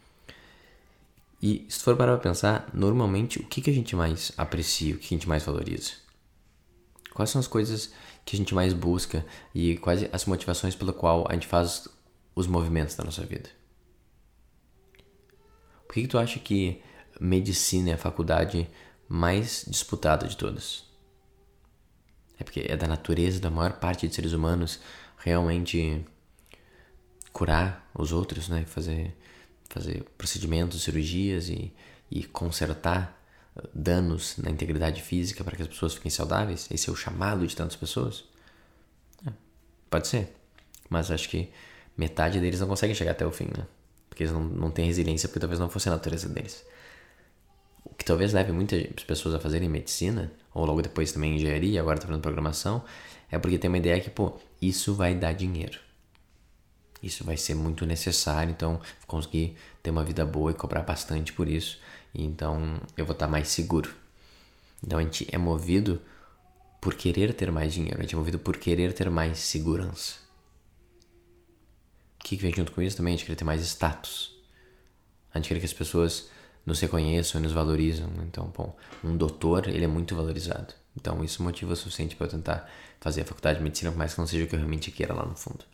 E 1.42 1.66
se 1.70 1.80
for 1.80 1.96
parar 1.96 2.14
pra 2.14 2.30
pensar, 2.30 2.70
normalmente 2.74 3.40
o 3.40 3.44
que, 3.44 3.62
que 3.62 3.70
a 3.70 3.74
gente 3.74 3.96
mais 3.96 4.32
aprecia, 4.38 4.96
o 4.96 4.98
que 4.98 5.14
a 5.14 5.18
gente 5.18 5.28
mais 5.28 5.44
valoriza? 5.44 5.94
Quais 7.14 7.30
são 7.30 7.40
as 7.40 7.48
coisas 7.48 7.92
que 8.26 8.36
a 8.36 8.40
gente 8.40 8.56
mais 8.56 8.74
busca 8.74 9.26
e 9.54 9.78
quais 9.78 10.08
as 10.14 10.26
motivações 10.26 10.76
pela 10.76 10.94
qual 10.94 11.26
a 11.30 11.34
gente 11.34 11.48
faz 11.48 11.88
os 12.36 12.48
movimentos 12.48 12.96
da 12.96 13.04
nossa 13.04 13.26
vida? 13.26 13.50
Por 15.88 15.94
que, 15.94 16.02
que 16.04 16.08
tu 16.08 16.18
acha 16.18 16.40
que 16.40 16.82
medicina 17.20 17.92
é 17.92 17.94
a 17.94 17.98
faculdade 17.98 18.68
mais 19.10 19.66
disputada 19.68 20.26
de 20.28 20.38
todas? 20.38 20.86
É 22.40 22.44
porque 22.44 22.62
é 22.62 22.78
da 22.78 22.88
natureza 22.88 23.40
da 23.40 23.52
maior 23.52 23.74
parte 23.74 24.08
de 24.08 24.16
seres 24.16 24.32
humanos 24.32 24.80
realmente 25.18 26.04
curar 27.34 27.90
os 27.94 28.12
outros, 28.12 28.48
né? 28.48 28.66
Fazer, 28.66 29.16
fazer 29.70 30.04
procedimentos, 30.18 30.82
cirurgias 30.82 31.50
e, 31.50 31.74
e 32.10 32.24
consertar 32.24 33.21
danos 33.74 34.38
na 34.38 34.50
integridade 34.50 35.02
física 35.02 35.44
para 35.44 35.56
que 35.56 35.62
as 35.62 35.68
pessoas 35.68 35.94
fiquem 35.94 36.12
saudáveis? 36.12 36.68
Esse 36.72 36.90
é 36.90 36.94
o 36.94 36.96
chamado 36.96 37.46
de 37.46 37.56
tantas 37.56 37.76
pessoas? 37.76 38.24
É, 39.26 39.32
pode 39.90 40.08
ser. 40.08 40.34
Mas 40.90 41.12
acho 41.12 41.30
que 41.30 41.50
metade 41.98 42.40
deles 42.40 42.60
não 42.60 42.68
conseguem 42.68 42.96
chegar 42.96 43.12
até 43.12 43.26
o 43.26 43.32
fim, 43.32 43.46
né? 43.46 43.66
Porque 44.10 44.24
eles 44.24 44.34
não, 44.34 44.44
não 44.44 44.72
têm 44.72 44.86
resiliência, 44.86 45.30
porque 45.30 45.40
talvez 45.40 45.60
não 45.60 45.70
fosse 45.70 45.90
a 45.90 45.92
natureza 45.92 46.28
deles. 46.28 46.66
O 47.84 47.94
que 47.96 48.06
talvez 48.06 48.34
leve 48.34 48.52
muitas 48.52 49.04
pessoas 49.04 49.36
a 49.36 49.40
fazerem 49.40 49.70
medicina, 49.70 50.32
ou 50.54 50.66
logo 50.66 50.82
depois 50.82 51.12
também 51.12 51.36
engenharia, 51.36 51.80
agora 51.80 51.98
tá 52.00 52.08
fazendo 52.08 52.22
programação, 52.22 52.84
é 53.30 53.40
porque 53.40 53.58
tem 53.58 53.70
uma 53.70 53.78
ideia 53.78 54.00
que, 54.02 54.10
pô, 54.10 54.38
isso 54.62 54.94
vai 54.94 55.16
dar 55.16 55.34
dinheiro. 55.34 55.80
Isso 57.02 57.24
vai 57.24 57.38
ser 57.38 57.56
muito 57.56 57.86
necessário, 57.86 58.52
então 58.52 58.80
conseguir 59.08 59.56
ter 59.82 59.90
uma 59.90 60.04
vida 60.04 60.26
boa 60.26 60.52
e 60.52 60.54
cobrar 60.54 60.82
bastante 60.82 61.34
por 61.34 61.48
isso 61.48 61.80
então 62.14 62.80
eu 62.98 63.06
vou 63.06 63.14
estar 63.14 63.28
mais 63.28 63.48
seguro. 63.48 63.94
Então 64.84 65.00
a 65.00 65.04
gente 65.04 65.28
é 65.32 65.38
movido 65.38 66.02
por 66.80 66.96
querer 66.96 67.34
ter 67.34 67.52
mais 67.52 67.74
dinheiro, 67.74 68.00
a 68.00 68.02
gente 68.02 68.16
é 68.16 68.18
movido 68.18 68.40
por 68.40 68.58
querer 68.58 68.94
ter 68.94 69.10
mais 69.10 69.40
segurança. 69.40 70.16
O 72.20 72.24
que 72.24 72.36
vem 72.36 72.54
junto 72.54 72.72
com 72.72 72.82
isso 72.82 72.98
também? 72.98 73.14
A 73.14 73.18
gente 73.18 73.28
quer 73.28 73.36
ter 73.36 73.44
mais 73.44 73.62
status. 73.62 74.36
A 75.34 75.38
gente 75.38 75.50
quer 75.50 75.60
que 75.60 75.66
as 75.66 75.74
pessoas 75.74 76.30
nos 76.66 76.80
reconheçam 76.80 77.40
e 77.40 77.44
nos 77.44 77.54
valorizam. 77.54 78.10
Então, 78.28 78.52
bom, 78.56 78.76
um 79.04 79.16
doutor, 79.16 79.68
ele 79.68 79.86
é 79.86 79.88
muito 79.88 80.16
valorizado. 80.16 80.74
Então, 80.96 81.24
isso 81.24 81.42
motiva 81.42 81.74
o 81.74 81.76
suficiente 81.76 82.16
para 82.16 82.28
eu 82.28 82.32
tentar 82.32 82.70
fazer 83.00 83.22
a 83.22 83.26
faculdade 83.26 83.58
de 83.58 83.64
medicina, 83.64 83.92
por 83.92 83.98
mais 83.98 84.14
que 84.14 84.20
não 84.20 84.28
seja 84.28 84.44
o 84.44 84.48
que 84.48 84.54
eu 84.54 84.60
realmente 84.60 84.92
queira 84.92 85.14
lá 85.14 85.26
no 85.26 85.36
fundo. 85.36 85.66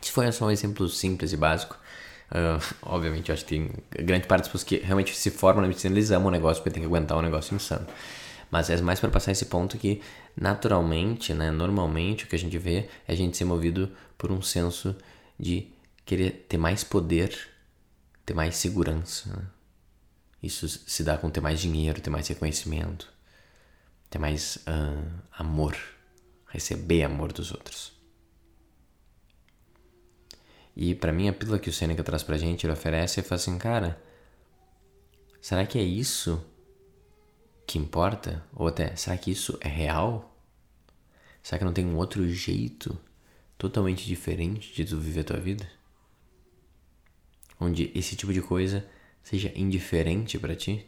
Se 0.00 0.10
for 0.12 0.32
só 0.32 0.46
um 0.46 0.50
exemplo 0.50 0.88
simples 0.88 1.32
e 1.32 1.36
básico, 1.36 1.78
Uh, 2.30 2.62
obviamente, 2.82 3.28
eu 3.28 3.34
acho 3.34 3.44
que 3.44 3.56
tem 3.56 3.70
grande 4.04 4.26
parte 4.26 4.42
das 4.42 4.48
pessoas 4.48 4.62
que 4.62 4.76
realmente 4.76 5.16
se 5.16 5.30
formam 5.30 5.62
na 5.62 5.68
medicina, 5.68 5.94
eles 5.94 6.10
amam 6.12 6.28
o 6.28 6.30
negócio 6.30 6.62
porque 6.62 6.72
tem 6.72 6.82
que 6.82 6.86
aguentar 6.86 7.18
um 7.18 7.22
negócio 7.22 7.54
insano. 7.54 7.86
Mas 8.50 8.70
é 8.70 8.80
mais 8.80 9.00
para 9.00 9.10
passar 9.10 9.32
esse 9.32 9.46
ponto 9.46 9.76
que, 9.76 10.00
naturalmente, 10.36 11.34
né, 11.34 11.50
normalmente, 11.50 12.24
o 12.24 12.26
que 12.28 12.36
a 12.36 12.38
gente 12.38 12.56
vê 12.56 12.88
é 13.06 13.12
a 13.12 13.14
gente 13.14 13.36
ser 13.36 13.44
movido 13.44 13.90
por 14.16 14.30
um 14.30 14.40
senso 14.40 14.94
de 15.38 15.68
querer 16.04 16.46
ter 16.48 16.56
mais 16.56 16.84
poder, 16.84 17.36
ter 18.24 18.34
mais 18.34 18.56
segurança. 18.56 19.30
Né? 19.30 19.42
Isso 20.42 20.68
se 20.68 21.02
dá 21.02 21.16
com 21.18 21.30
ter 21.30 21.40
mais 21.40 21.60
dinheiro, 21.60 22.00
ter 22.00 22.10
mais 22.10 22.28
reconhecimento, 22.28 23.12
ter 24.08 24.18
mais 24.18 24.56
uh, 24.68 25.10
amor, 25.36 25.76
receber 26.48 27.04
amor 27.04 27.32
dos 27.32 27.52
outros. 27.52 27.99
E 30.80 30.94
para 30.94 31.12
mim 31.12 31.28
a 31.28 31.32
pílula 31.34 31.58
que 31.58 31.68
o 31.68 31.72
Seneca 31.74 32.02
traz 32.02 32.22
pra 32.22 32.38
gente, 32.38 32.64
ele 32.64 32.72
oferece 32.72 33.20
e 33.20 33.22
fala 33.22 33.38
assim, 33.38 33.58
cara, 33.58 34.02
será 35.38 35.66
que 35.66 35.78
é 35.78 35.82
isso 35.82 36.42
que 37.66 37.78
importa? 37.78 38.42
Ou 38.54 38.66
até, 38.66 38.96
será 38.96 39.14
que 39.18 39.30
isso 39.30 39.58
é 39.60 39.68
real? 39.68 40.34
Será 41.42 41.58
que 41.58 41.66
não 41.66 41.74
tem 41.74 41.84
um 41.84 41.98
outro 41.98 42.26
jeito 42.26 42.98
totalmente 43.58 44.06
diferente 44.06 44.72
de 44.72 44.86
tu 44.86 44.98
viver 44.98 45.20
a 45.20 45.24
tua 45.24 45.36
vida? 45.36 45.70
Onde 47.60 47.92
esse 47.94 48.16
tipo 48.16 48.32
de 48.32 48.40
coisa 48.40 48.82
seja 49.22 49.52
indiferente 49.54 50.38
para 50.38 50.56
ti? 50.56 50.86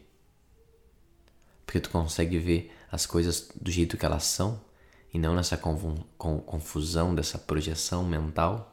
Porque 1.67 1.79
tu 1.79 1.91
consegue 1.91 2.39
ver 2.39 2.71
as 2.91 3.05
coisas 3.05 3.51
do 3.61 3.69
jeito 3.69 3.95
que 3.95 4.07
elas 4.07 4.23
são 4.23 4.59
e 5.13 5.19
não 5.19 5.35
nessa 5.35 5.55
confusão, 5.55 7.13
dessa 7.13 7.37
projeção 7.37 8.03
mental? 8.03 8.72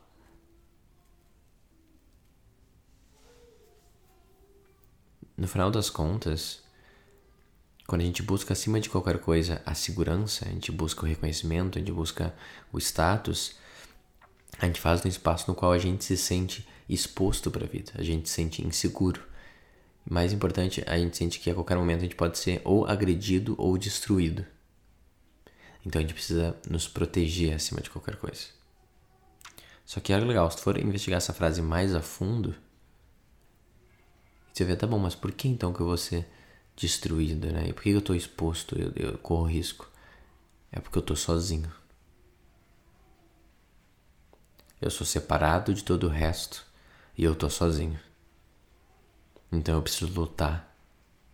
No 5.41 5.49
final 5.49 5.71
das 5.71 5.89
contas, 5.89 6.61
quando 7.87 8.03
a 8.03 8.05
gente 8.05 8.23
busca 8.23 8.53
acima 8.53 8.79
de 8.79 8.91
qualquer 8.91 9.19
coisa 9.19 9.63
a 9.65 9.75
segurança, 9.75 10.45
a 10.47 10.53
gente 10.53 10.71
busca 10.71 11.03
o 11.03 11.09
reconhecimento, 11.09 11.79
a 11.79 11.81
gente 11.81 11.93
busca 11.93 12.35
o 12.71 12.77
status, 12.77 13.55
a 14.59 14.67
gente 14.67 14.79
faz 14.79 15.03
um 15.03 15.09
espaço 15.09 15.47
no 15.49 15.55
qual 15.55 15.73
a 15.73 15.79
gente 15.79 16.05
se 16.05 16.15
sente 16.15 16.69
exposto 16.87 17.51
para 17.51 17.65
a 17.65 17.67
vida, 17.67 17.91
a 17.95 18.03
gente 18.03 18.29
se 18.29 18.35
sente 18.35 18.63
inseguro. 18.63 19.23
Mais 20.05 20.31
importante, 20.31 20.85
a 20.87 20.99
gente 20.99 21.17
sente 21.17 21.41
que 21.41 21.49
a 21.49 21.55
qualquer 21.55 21.79
momento 21.79 22.01
a 22.01 22.03
gente 22.03 22.17
pode 22.17 22.37
ser 22.37 22.61
ou 22.63 22.85
agredido 22.85 23.55
ou 23.57 23.79
destruído. 23.79 24.45
Então 25.87 26.01
a 26.01 26.03
gente 26.03 26.13
precisa 26.13 26.55
nos 26.69 26.87
proteger 26.87 27.55
acima 27.55 27.81
de 27.81 27.89
qualquer 27.89 28.17
coisa. 28.17 28.45
Só 29.87 30.01
que 30.01 30.13
é 30.13 30.19
legal, 30.19 30.51
se 30.51 30.59
tu 30.59 30.65
for 30.65 30.77
investigar 30.77 31.17
essa 31.17 31.33
frase 31.33 31.63
mais 31.63 31.95
a 31.95 32.03
fundo, 32.03 32.55
você 34.53 34.65
vê, 34.65 34.77
tá 34.77 34.87
bom, 34.87 34.99
mas 34.99 35.15
por 35.15 35.33
que 35.33 35.49
então 35.49 35.73
que 35.73 35.81
eu 35.81 35.87
vou 35.87 35.97
ser 35.97 36.27
destruído, 36.77 37.53
né? 37.53 37.69
E 37.69 37.73
por 37.73 37.83
que 37.83 37.91
eu 37.91 38.03
tô 38.03 38.15
exposto, 38.15 38.79
eu, 38.79 38.93
eu 38.97 39.19
corro 39.19 39.45
risco? 39.45 39.89
É 40.73 40.81
porque 40.81 40.99
eu 40.99 41.03
tô 41.03 41.17
sozinho. 41.17 41.71
Eu 44.81 44.91
sou 44.91 45.07
separado 45.07 45.75
de 45.75 45.85
todo 45.85 46.07
o 46.07 46.11
resto 46.11 46.65
e 47.17 47.25
eu 47.25 47.35
tô 47.35 47.51
sozinho. 47.51 48.01
Então 49.53 49.75
eu 49.75 49.83
preciso 49.83 50.13
lutar 50.13 50.75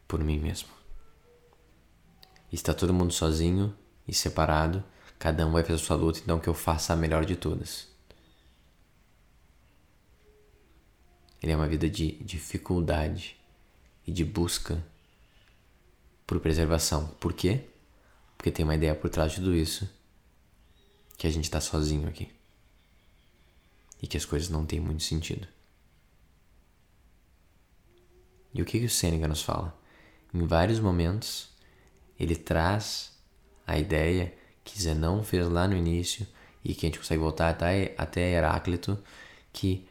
por 0.09 0.23
mim 0.23 0.39
mesmo. 0.39 0.69
E 2.51 2.55
está 2.55 2.73
todo 2.73 2.95
mundo 2.95 3.13
sozinho 3.13 3.77
e 4.07 4.15
separado, 4.15 4.83
cada 5.19 5.47
um 5.47 5.53
vai 5.53 5.63
fazer 5.63 5.79
sua 5.79 5.97
luta, 5.97 6.21
então 6.21 6.39
que 6.39 6.49
eu 6.49 6.55
faça 6.55 6.93
a 6.93 6.97
melhor 6.97 7.25
de 7.25 7.37
todas. 7.37 7.89
Ele 11.43 11.53
é 11.53 11.57
uma 11.57 11.69
vida 11.69 11.89
de 11.89 12.13
dificuldade 12.23 13.37
e 14.07 14.13
de 14.13 14.25
busca 14.25 14.85
por 16.27 16.41
preservação. 16.41 17.07
Por 17.21 17.33
quê? 17.33 17.65
Porque 18.37 18.51
tem 18.51 18.65
uma 18.65 18.75
ideia 18.75 18.95
por 18.95 19.11
trás 19.11 19.33
de 19.33 19.39
tudo 19.39 19.55
isso 19.55 19.89
que 21.17 21.27
a 21.27 21.31
gente 21.31 21.45
está 21.45 21.61
sozinho 21.61 22.09
aqui 22.09 22.29
e 24.03 24.07
que 24.07 24.17
as 24.17 24.25
coisas 24.25 24.49
não 24.49 24.67
têm 24.67 24.81
muito 24.81 25.03
sentido. 25.03 25.47
E 28.53 28.63
o 28.63 28.65
que, 28.65 28.79
que 28.79 28.87
o 28.87 28.91
Sêneca 28.91 29.29
nos 29.29 29.43
fala? 29.43 29.79
Em 30.33 30.47
vários 30.47 30.81
momentos, 30.81 31.49
ele 32.19 32.37
traz 32.37 33.13
a 33.67 33.79
ideia 33.79 34.35
que 34.65 34.81
Zenão 34.81 35.23
fez 35.23 35.49
lá 35.49 35.69
no 35.69 35.77
início 35.77 36.27
e 36.65 36.75
que 36.75 36.87
a 36.87 36.89
gente 36.89 36.99
consegue 36.99 37.21
voltar 37.21 37.51
até, 37.51 37.95
até 37.97 38.33
Heráclito, 38.33 38.99
que 39.53 39.87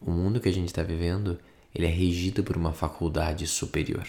o 0.00 0.10
mundo 0.10 0.40
que 0.40 0.48
a 0.48 0.52
gente 0.52 0.68
está 0.68 0.82
vivendo 0.82 1.38
ele 1.76 1.86
é 1.86 1.90
regido 1.90 2.42
por 2.42 2.56
uma 2.56 2.72
faculdade 2.72 3.46
superior. 3.46 4.08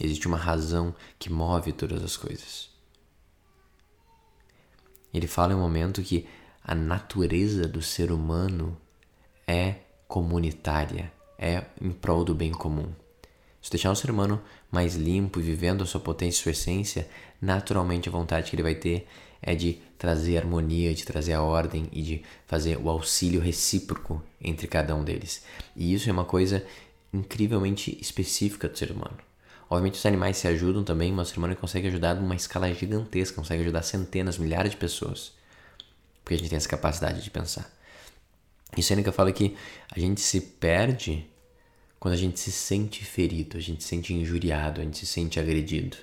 Existe 0.00 0.26
uma 0.26 0.36
razão 0.36 0.92
que 1.16 1.30
move 1.30 1.72
todas 1.72 2.02
as 2.02 2.16
coisas. 2.16 2.70
Ele 5.14 5.28
fala 5.28 5.52
em 5.52 5.56
um 5.56 5.60
momento 5.60 6.02
que 6.02 6.26
a 6.62 6.74
natureza 6.74 7.68
do 7.68 7.80
ser 7.80 8.10
humano 8.10 8.76
é 9.46 9.76
comunitária, 10.08 11.12
é 11.38 11.64
em 11.80 11.92
prol 11.92 12.24
do 12.24 12.34
bem 12.34 12.50
comum. 12.50 12.92
Se 13.62 13.70
deixar 13.70 13.92
o 13.92 13.96
ser 13.96 14.10
humano 14.10 14.42
mais 14.68 14.96
limpo 14.96 15.38
e 15.38 15.42
vivendo 15.42 15.82
a 15.82 15.86
sua 15.86 16.00
potência 16.00 16.40
e 16.40 16.42
sua 16.42 16.52
essência, 16.52 17.08
naturalmente 17.40 18.08
a 18.08 18.12
vontade 18.12 18.50
que 18.50 18.56
ele 18.56 18.62
vai 18.64 18.74
ter 18.74 19.06
é 19.40 19.54
de 19.54 19.80
trazer 19.96 20.38
harmonia, 20.38 20.94
de 20.94 21.04
trazer 21.04 21.32
a 21.32 21.42
ordem 21.42 21.88
e 21.92 22.02
de 22.02 22.22
fazer 22.46 22.78
o 22.78 22.88
auxílio 22.88 23.40
recíproco 23.40 24.22
entre 24.40 24.66
cada 24.66 24.94
um 24.94 25.04
deles. 25.04 25.44
E 25.76 25.92
isso 25.92 26.08
é 26.08 26.12
uma 26.12 26.24
coisa 26.24 26.64
incrivelmente 27.12 27.96
específica 28.00 28.68
do 28.68 28.76
ser 28.76 28.90
humano. 28.90 29.18
Obviamente 29.70 29.98
os 29.98 30.06
animais 30.06 30.36
se 30.36 30.48
ajudam 30.48 30.82
também, 30.82 31.12
mas 31.12 31.28
o 31.28 31.30
ser 31.30 31.38
humano 31.38 31.56
consegue 31.56 31.88
ajudar 31.88 32.14
numa 32.14 32.34
escala 32.34 32.72
gigantesca, 32.72 33.36
consegue 33.36 33.62
ajudar 33.62 33.82
centenas, 33.82 34.38
milhares 34.38 34.70
de 34.70 34.76
pessoas. 34.76 35.32
Porque 36.22 36.34
a 36.34 36.38
gente 36.38 36.48
tem 36.48 36.56
essa 36.56 36.68
capacidade 36.68 37.22
de 37.22 37.30
pensar. 37.30 37.70
E 38.76 38.82
Sêneca 38.82 39.12
fala 39.12 39.32
que 39.32 39.56
a 39.90 39.98
gente 39.98 40.20
se 40.20 40.40
perde 40.40 41.26
quando 41.98 42.14
a 42.14 42.18
gente 42.18 42.38
se 42.38 42.52
sente 42.52 43.04
ferido, 43.04 43.56
a 43.56 43.60
gente 43.60 43.82
se 43.82 43.88
sente 43.88 44.14
injuriado, 44.14 44.80
a 44.80 44.84
gente 44.84 44.98
se 44.98 45.06
sente 45.06 45.40
agredido. 45.40 45.96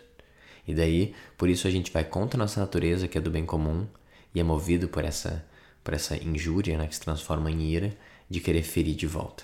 E 0.68 0.74
daí, 0.74 1.14
por 1.38 1.50
isso 1.50 1.68
a 1.68 1.72
gente 1.72 1.92
vai 1.92 2.04
contra 2.04 2.38
a 2.38 2.44
nossa 2.44 2.60
natureza, 2.60 3.08
que 3.08 3.18
é 3.18 3.22
do 3.22 3.30
bem 3.30 3.46
comum, 3.46 3.88
e 4.34 4.40
é 4.40 4.44
movido 4.44 4.88
por 4.88 5.04
essa, 5.04 5.46
por 5.84 5.94
essa 5.94 6.18
injúria, 6.18 6.78
né, 6.78 6.88
que 6.88 6.96
se 6.96 7.02
transforma 7.02 7.52
em 7.52 7.62
ira, 7.62 7.96
de 8.30 8.40
querer 8.40 8.64
ferir 8.64 8.96
de 8.96 9.06
volta. 9.06 9.44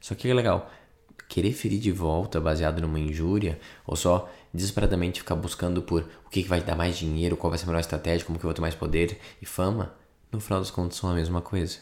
Só 0.00 0.14
que 0.14 0.28
é 0.28 0.34
legal, 0.34 0.70
querer 1.28 1.52
ferir 1.52 1.78
de 1.78 1.92
volta 1.92 2.40
baseado 2.40 2.80
numa 2.80 2.98
injúria, 2.98 3.58
ou 3.86 3.96
só 3.96 4.30
desesperadamente 4.52 5.20
ficar 5.20 5.34
buscando 5.34 5.82
por 5.82 6.08
o 6.24 6.30
que, 6.30 6.42
vai 6.42 6.60
dar 6.60 6.76
mais 6.76 6.96
dinheiro, 6.96 7.36
qual 7.36 7.50
vai 7.50 7.58
ser 7.58 7.64
a 7.64 7.68
melhor 7.68 7.80
estratégia, 7.80 8.26
como 8.26 8.38
que 8.38 8.44
eu 8.44 8.48
vou 8.48 8.54
ter 8.54 8.60
mais 8.60 8.74
poder 8.74 9.18
e 9.40 9.46
fama, 9.46 9.94
no 10.32 10.40
final 10.40 10.60
das 10.60 10.70
contas 10.70 10.96
são 10.96 11.10
a 11.10 11.14
mesma 11.14 11.40
coisa. 11.40 11.78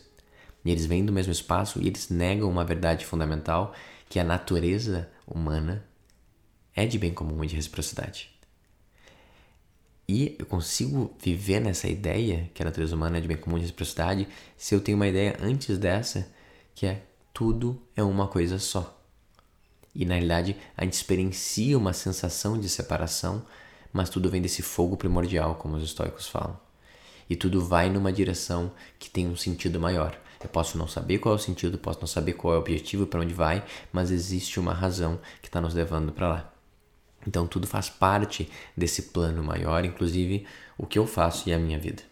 E 0.64 0.70
eles 0.70 0.86
vêm 0.86 1.04
do 1.04 1.12
mesmo 1.12 1.32
espaço 1.32 1.80
e 1.80 1.86
eles 1.86 2.08
negam 2.08 2.48
uma 2.48 2.64
verdade 2.64 3.04
fundamental 3.04 3.74
que 4.08 4.18
a 4.18 4.24
natureza 4.24 5.08
humana 5.26 5.84
é 6.74 6.86
de 6.86 6.98
bem 6.98 7.12
comum 7.12 7.42
e 7.44 7.46
de 7.46 7.56
reciprocidade. 7.56 8.30
E 10.06 10.36
eu 10.38 10.44
consigo 10.44 11.14
viver 11.18 11.60
nessa 11.60 11.88
ideia 11.88 12.50
que 12.52 12.62
a 12.62 12.64
natureza 12.64 12.94
humana 12.94 13.18
é 13.18 13.20
de 13.20 13.28
bem 13.28 13.36
comum 13.36 13.56
e 13.56 13.60
de 13.60 13.66
reciprocidade 13.66 14.28
se 14.56 14.74
eu 14.74 14.80
tenho 14.80 14.96
uma 14.96 15.08
ideia 15.08 15.36
antes 15.40 15.78
dessa 15.78 16.28
que 16.74 16.86
é 16.86 17.02
tudo 17.32 17.80
é 17.96 18.02
uma 18.02 18.28
coisa 18.28 18.58
só. 18.58 19.00
E 19.94 20.04
na 20.04 20.14
realidade 20.14 20.56
a 20.76 20.84
gente 20.84 20.94
experiencia 20.94 21.78
uma 21.78 21.92
sensação 21.92 22.58
de 22.58 22.68
separação, 22.68 23.44
mas 23.92 24.10
tudo 24.10 24.28
vem 24.28 24.42
desse 24.42 24.60
fogo 24.60 24.96
primordial, 24.96 25.54
como 25.54 25.76
os 25.76 25.84
estoicos 25.84 26.28
falam. 26.28 26.58
E 27.30 27.36
tudo 27.36 27.64
vai 27.64 27.88
numa 27.88 28.12
direção 28.12 28.72
que 28.98 29.08
tem 29.08 29.26
um 29.26 29.36
sentido 29.36 29.80
maior. 29.80 30.18
Eu 30.42 30.48
posso 30.50 30.76
não 30.76 30.86
saber 30.86 31.18
qual 31.18 31.34
é 31.34 31.38
o 31.38 31.40
sentido, 31.40 31.78
posso 31.78 32.00
não 32.00 32.06
saber 32.06 32.34
qual 32.34 32.54
é 32.54 32.56
o 32.58 32.60
objetivo, 32.60 33.06
para 33.06 33.20
onde 33.20 33.32
vai, 33.32 33.64
mas 33.90 34.10
existe 34.10 34.60
uma 34.60 34.74
razão 34.74 35.18
que 35.40 35.48
está 35.48 35.60
nos 35.60 35.72
levando 35.72 36.12
para 36.12 36.28
lá. 36.28 36.53
Então 37.26 37.46
tudo 37.46 37.66
faz 37.66 37.88
parte 37.88 38.50
desse 38.76 39.02
plano 39.02 39.42
maior, 39.42 39.84
inclusive 39.84 40.46
o 40.76 40.86
que 40.86 40.98
eu 40.98 41.06
faço 41.06 41.48
e 41.48 41.52
a 41.52 41.58
minha 41.58 41.78
vida. 41.78 42.02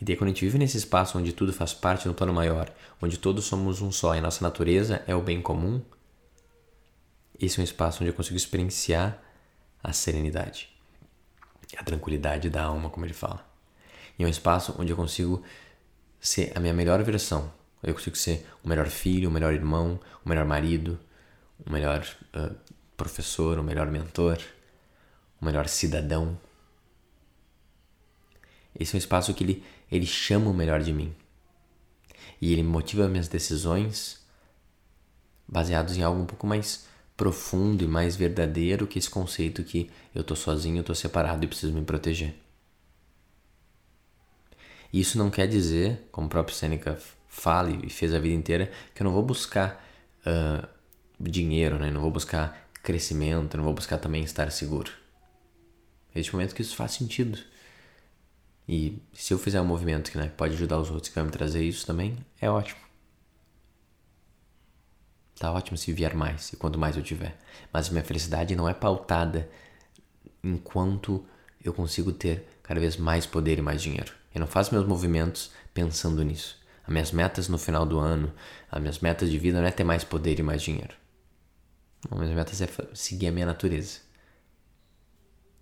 E 0.00 0.04
daí, 0.04 0.16
quando 0.16 0.28
a 0.28 0.32
gente 0.32 0.44
vive 0.44 0.58
nesse 0.58 0.76
espaço 0.76 1.18
onde 1.18 1.32
tudo 1.32 1.52
faz 1.52 1.74
parte 1.74 2.06
do 2.06 2.14
plano 2.14 2.32
maior, 2.32 2.72
onde 3.02 3.18
todos 3.18 3.44
somos 3.44 3.80
um 3.80 3.90
só 3.90 4.14
e 4.14 4.18
a 4.18 4.22
nossa 4.22 4.44
natureza 4.44 5.02
é 5.06 5.14
o 5.14 5.20
bem 5.20 5.42
comum, 5.42 5.82
esse 7.40 7.58
é 7.58 7.60
um 7.60 7.64
espaço 7.64 8.02
onde 8.02 8.10
eu 8.10 8.14
consigo 8.14 8.36
experienciar 8.36 9.20
a 9.82 9.92
serenidade, 9.92 10.68
a 11.76 11.82
tranquilidade 11.82 12.48
da 12.48 12.64
alma, 12.64 12.90
como 12.90 13.06
ele 13.06 13.12
fala. 13.12 13.44
E 14.18 14.24
é 14.24 14.26
um 14.26 14.30
espaço 14.30 14.74
onde 14.78 14.92
eu 14.92 14.96
consigo 14.96 15.42
ser 16.20 16.52
a 16.54 16.60
minha 16.60 16.74
melhor 16.74 17.02
versão. 17.02 17.52
Eu 17.82 17.94
consigo 17.94 18.16
ser 18.16 18.46
o 18.64 18.68
melhor 18.68 18.88
filho, 18.88 19.28
o 19.28 19.32
melhor 19.32 19.52
irmão, 19.52 20.00
o 20.24 20.28
melhor 20.28 20.44
marido, 20.44 20.98
o 21.64 21.70
melhor 21.70 22.04
uh, 22.34 22.56
professor, 22.98 23.58
o 23.58 23.62
melhor 23.62 23.90
mentor, 23.90 24.38
o 25.40 25.46
melhor 25.46 25.66
cidadão. 25.68 26.38
Esse 28.78 28.94
é 28.94 28.96
um 28.96 28.98
espaço 28.98 29.32
que 29.32 29.42
ele 29.42 29.64
ele 29.90 30.06
chama 30.06 30.50
o 30.50 30.54
melhor 30.54 30.82
de 30.82 30.92
mim. 30.92 31.14
E 32.40 32.52
ele 32.52 32.62
motiva 32.62 33.08
minhas 33.08 33.28
decisões 33.28 34.22
baseados 35.46 35.96
em 35.96 36.02
algo 36.02 36.20
um 36.20 36.26
pouco 36.26 36.46
mais 36.46 36.86
profundo 37.16 37.82
e 37.82 37.88
mais 37.88 38.14
verdadeiro 38.14 38.86
que 38.86 38.98
esse 38.98 39.10
conceito 39.10 39.64
que 39.64 39.90
eu 40.14 40.22
tô 40.22 40.36
sozinho, 40.36 40.78
eu 40.78 40.84
tô 40.84 40.94
separado 40.94 41.44
e 41.44 41.48
preciso 41.48 41.72
me 41.72 41.84
proteger. 41.84 42.34
Isso 44.92 45.18
não 45.18 45.30
quer 45.30 45.48
dizer, 45.48 46.08
como 46.12 46.26
o 46.26 46.30
próprio 46.30 46.54
Seneca 46.54 46.98
fala 47.26 47.70
e 47.70 47.90
fez 47.90 48.14
a 48.14 48.18
vida 48.18 48.34
inteira, 48.34 48.70
que 48.94 49.02
eu 49.02 49.04
não 49.04 49.12
vou 49.12 49.22
buscar 49.22 49.84
uh, 50.24 50.66
dinheiro, 51.18 51.78
né? 51.78 51.90
não 51.90 52.00
vou 52.00 52.10
buscar 52.10 52.67
crescimento, 52.82 53.56
não 53.56 53.64
vou 53.64 53.74
buscar 53.74 53.98
também 53.98 54.22
estar 54.22 54.50
seguro. 54.50 54.90
Existe 56.14 56.34
um 56.34 56.38
momento 56.38 56.54
que 56.54 56.62
isso 56.62 56.76
faz 56.76 56.92
sentido. 56.92 57.38
E 58.68 59.00
se 59.12 59.32
eu 59.32 59.38
fizer 59.38 59.60
um 59.60 59.64
movimento 59.64 60.10
que 60.10 60.18
né, 60.18 60.30
pode 60.36 60.54
ajudar 60.54 60.78
os 60.78 60.90
outros 60.90 61.08
que 61.08 61.14
vai 61.14 61.24
me 61.24 61.30
trazer 61.30 61.62
isso 61.62 61.86
também, 61.86 62.16
é 62.40 62.50
ótimo. 62.50 62.80
Tá 65.38 65.52
ótimo 65.52 65.78
se 65.78 65.92
vier 65.92 66.14
mais 66.14 66.52
e 66.52 66.56
quanto 66.56 66.78
mais 66.78 66.96
eu 66.96 67.02
tiver. 67.02 67.38
Mas 67.72 67.88
minha 67.88 68.04
felicidade 68.04 68.56
não 68.56 68.68
é 68.68 68.74
pautada 68.74 69.48
enquanto 70.42 71.24
eu 71.64 71.72
consigo 71.72 72.12
ter 72.12 72.46
cada 72.62 72.80
vez 72.80 72.96
mais 72.96 73.24
poder 73.24 73.58
e 73.58 73.62
mais 73.62 73.80
dinheiro. 73.80 74.12
Eu 74.34 74.40
não 74.40 74.46
faço 74.46 74.74
meus 74.74 74.86
movimentos 74.86 75.50
pensando 75.72 76.22
nisso. 76.22 76.58
As 76.84 76.92
minhas 76.92 77.12
metas 77.12 77.48
no 77.48 77.58
final 77.58 77.86
do 77.86 77.98
ano, 77.98 78.32
as 78.70 78.80
minhas 78.80 78.98
metas 78.98 79.30
de 79.30 79.38
vida 79.38 79.60
não 79.60 79.66
é 79.66 79.70
ter 79.70 79.84
mais 79.84 80.04
poder 80.04 80.38
e 80.38 80.42
mais 80.42 80.62
dinheiro. 80.62 80.94
As 82.10 82.18
minhas 82.18 82.34
metas 82.34 82.60
é 82.60 82.68
seguir 82.94 83.28
a 83.28 83.32
minha 83.32 83.46
natureza. 83.46 84.00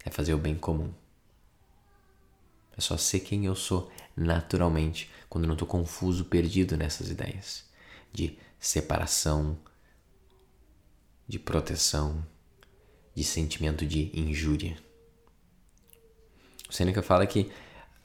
É 0.04 0.10
fazer 0.10 0.34
o 0.34 0.38
bem 0.38 0.54
comum. 0.54 0.92
É 2.76 2.80
só 2.80 2.96
ser 2.96 3.20
quem 3.20 3.46
eu 3.46 3.54
sou 3.54 3.90
naturalmente, 4.14 5.10
quando 5.28 5.46
não 5.46 5.54
estou 5.54 5.66
confuso, 5.66 6.26
perdido 6.26 6.76
nessas 6.76 7.10
ideias 7.10 7.64
de 8.12 8.38
separação, 8.58 9.58
de 11.26 11.38
proteção, 11.38 12.24
de 13.14 13.24
sentimento 13.24 13.84
de 13.86 14.10
injúria. 14.18 14.76
O 16.68 16.72
Seneca 16.72 17.02
fala 17.02 17.26
que 17.26 17.50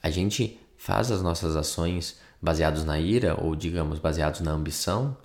a 0.02 0.10
gente 0.10 0.60
faz 0.78 1.12
as 1.12 1.22
nossas 1.22 1.56
ações 1.56 2.20
baseados 2.42 2.84
na 2.84 3.00
ira 3.00 3.40
ou 3.40 3.56
digamos 3.56 4.00
baseados 4.00 4.42
na 4.42 4.52
ambição, 4.52 5.18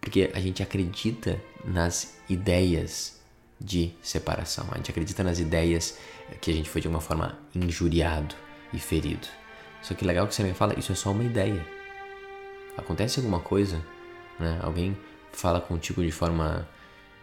porque 0.00 0.30
a 0.34 0.40
gente 0.40 0.62
acredita 0.62 1.40
nas 1.64 2.16
ideias 2.28 3.20
de 3.60 3.92
separação. 4.02 4.66
A 4.70 4.76
gente 4.76 4.90
acredita 4.90 5.24
nas 5.24 5.38
ideias 5.38 5.98
que 6.40 6.50
a 6.50 6.54
gente 6.54 6.68
foi 6.68 6.80
de 6.80 6.86
alguma 6.86 7.00
forma 7.00 7.38
injuriado 7.54 8.34
e 8.72 8.78
ferido. 8.78 9.26
Só 9.82 9.94
que 9.94 10.04
legal 10.04 10.26
que 10.26 10.34
você 10.34 10.42
me 10.42 10.54
fala, 10.54 10.78
isso 10.78 10.92
é 10.92 10.94
só 10.94 11.10
uma 11.10 11.24
ideia. 11.24 11.64
Acontece 12.76 13.18
alguma 13.18 13.40
coisa, 13.40 13.82
né? 14.38 14.58
Alguém 14.62 14.96
fala 15.32 15.60
contigo 15.60 16.02
de 16.02 16.12
forma 16.12 16.68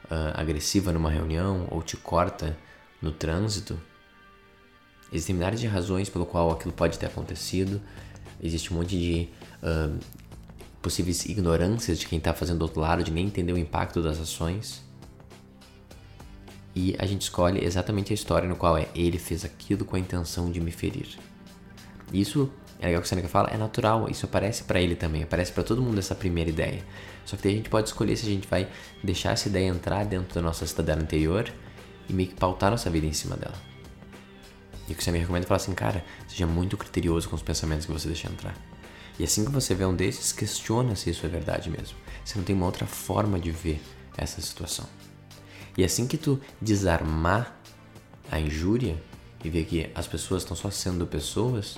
uh, 0.05 0.39
agressiva 0.39 0.91
numa 0.91 1.09
reunião 1.09 1.67
ou 1.71 1.81
te 1.81 1.95
corta 1.97 2.57
no 3.01 3.11
trânsito. 3.11 3.79
Existem 5.11 5.35
milhares 5.35 5.59
de 5.59 5.67
razões 5.67 6.09
pelo 6.09 6.25
qual 6.25 6.51
aquilo 6.51 6.73
pode 6.73 6.97
ter 6.97 7.05
acontecido. 7.05 7.81
Existe 8.41 8.73
um 8.73 8.77
monte 8.77 8.97
de 8.97 9.29
uh, 9.63 9.97
possíveis 10.85 11.25
ignorâncias 11.25 11.97
de 11.97 12.05
quem 12.05 12.19
está 12.19 12.31
fazendo 12.31 12.59
do 12.59 12.61
outro 12.61 12.79
lado, 12.79 13.03
de 13.03 13.09
nem 13.09 13.25
entender 13.25 13.51
o 13.51 13.57
impacto 13.57 14.03
das 14.03 14.19
ações. 14.19 14.83
E 16.75 16.95
a 16.99 17.07
gente 17.07 17.23
escolhe 17.23 17.65
exatamente 17.65 18.13
a 18.13 18.13
história 18.13 18.47
no 18.47 18.55
qual 18.55 18.77
é 18.77 18.87
ele 18.93 19.17
fez 19.17 19.43
aquilo 19.43 19.83
com 19.83 19.95
a 19.95 19.99
intenção 19.99 20.51
de 20.51 20.61
me 20.61 20.69
ferir. 20.69 21.07
Isso 22.13 22.51
é 22.79 22.85
legal 22.85 23.01
que 23.01 23.07
o 23.07 23.09
Seneca 23.09 23.27
fala, 23.27 23.49
é 23.49 23.57
natural, 23.57 24.07
isso 24.11 24.27
aparece 24.27 24.63
para 24.65 24.79
ele 24.79 24.95
também, 24.95 25.23
aparece 25.23 25.51
para 25.51 25.63
todo 25.63 25.81
mundo 25.81 25.97
essa 25.97 26.13
primeira 26.13 26.51
ideia. 26.51 26.83
Só 27.25 27.35
que 27.35 27.41
daí 27.41 27.53
a 27.53 27.55
gente 27.55 27.69
pode 27.69 27.87
escolher 27.87 28.15
se 28.15 28.27
a 28.27 28.29
gente 28.29 28.47
vai 28.47 28.69
deixar 29.03 29.31
essa 29.31 29.49
ideia 29.49 29.67
entrar 29.67 30.05
dentro 30.05 30.35
da 30.35 30.41
nossa 30.43 30.67
cidadela 30.67 31.01
anterior 31.01 31.51
e 32.07 32.13
meio 32.13 32.29
que 32.29 32.35
pautar 32.35 32.69
nossa 32.69 32.91
vida 32.91 33.07
em 33.07 33.13
cima 33.13 33.35
dela. 33.35 33.55
E 34.87 34.93
o 34.93 34.95
que 34.95 35.03
você 35.03 35.11
me 35.11 35.17
recomenda 35.17 35.47
é 35.47 35.47
falar 35.47 35.57
assim, 35.57 35.73
cara, 35.73 36.05
seja 36.27 36.45
muito 36.45 36.77
criterioso 36.77 37.27
com 37.27 37.35
os 37.35 37.41
pensamentos 37.41 37.87
que 37.87 37.91
você 37.91 38.07
deixa 38.07 38.27
entrar. 38.27 38.55
E 39.17 39.23
assim 39.23 39.45
que 39.45 39.51
você 39.51 39.73
vê 39.73 39.85
um 39.85 39.95
desses, 39.95 40.31
questiona 40.31 40.95
se 40.95 41.09
isso 41.09 41.25
é 41.25 41.29
verdade 41.29 41.69
mesmo. 41.69 41.97
Se 42.23 42.37
não 42.37 42.43
tem 42.43 42.55
uma 42.55 42.65
outra 42.65 42.85
forma 42.85 43.39
de 43.39 43.51
ver 43.51 43.81
essa 44.17 44.41
situação. 44.41 44.85
E 45.77 45.83
assim 45.83 46.07
que 46.07 46.17
tu 46.17 46.39
desarmar 46.61 47.55
a 48.31 48.39
injúria 48.39 49.01
e 49.43 49.49
ver 49.49 49.65
que 49.65 49.89
as 49.93 50.07
pessoas 50.07 50.43
estão 50.43 50.55
só 50.55 50.69
sendo 50.69 51.05
pessoas, 51.05 51.77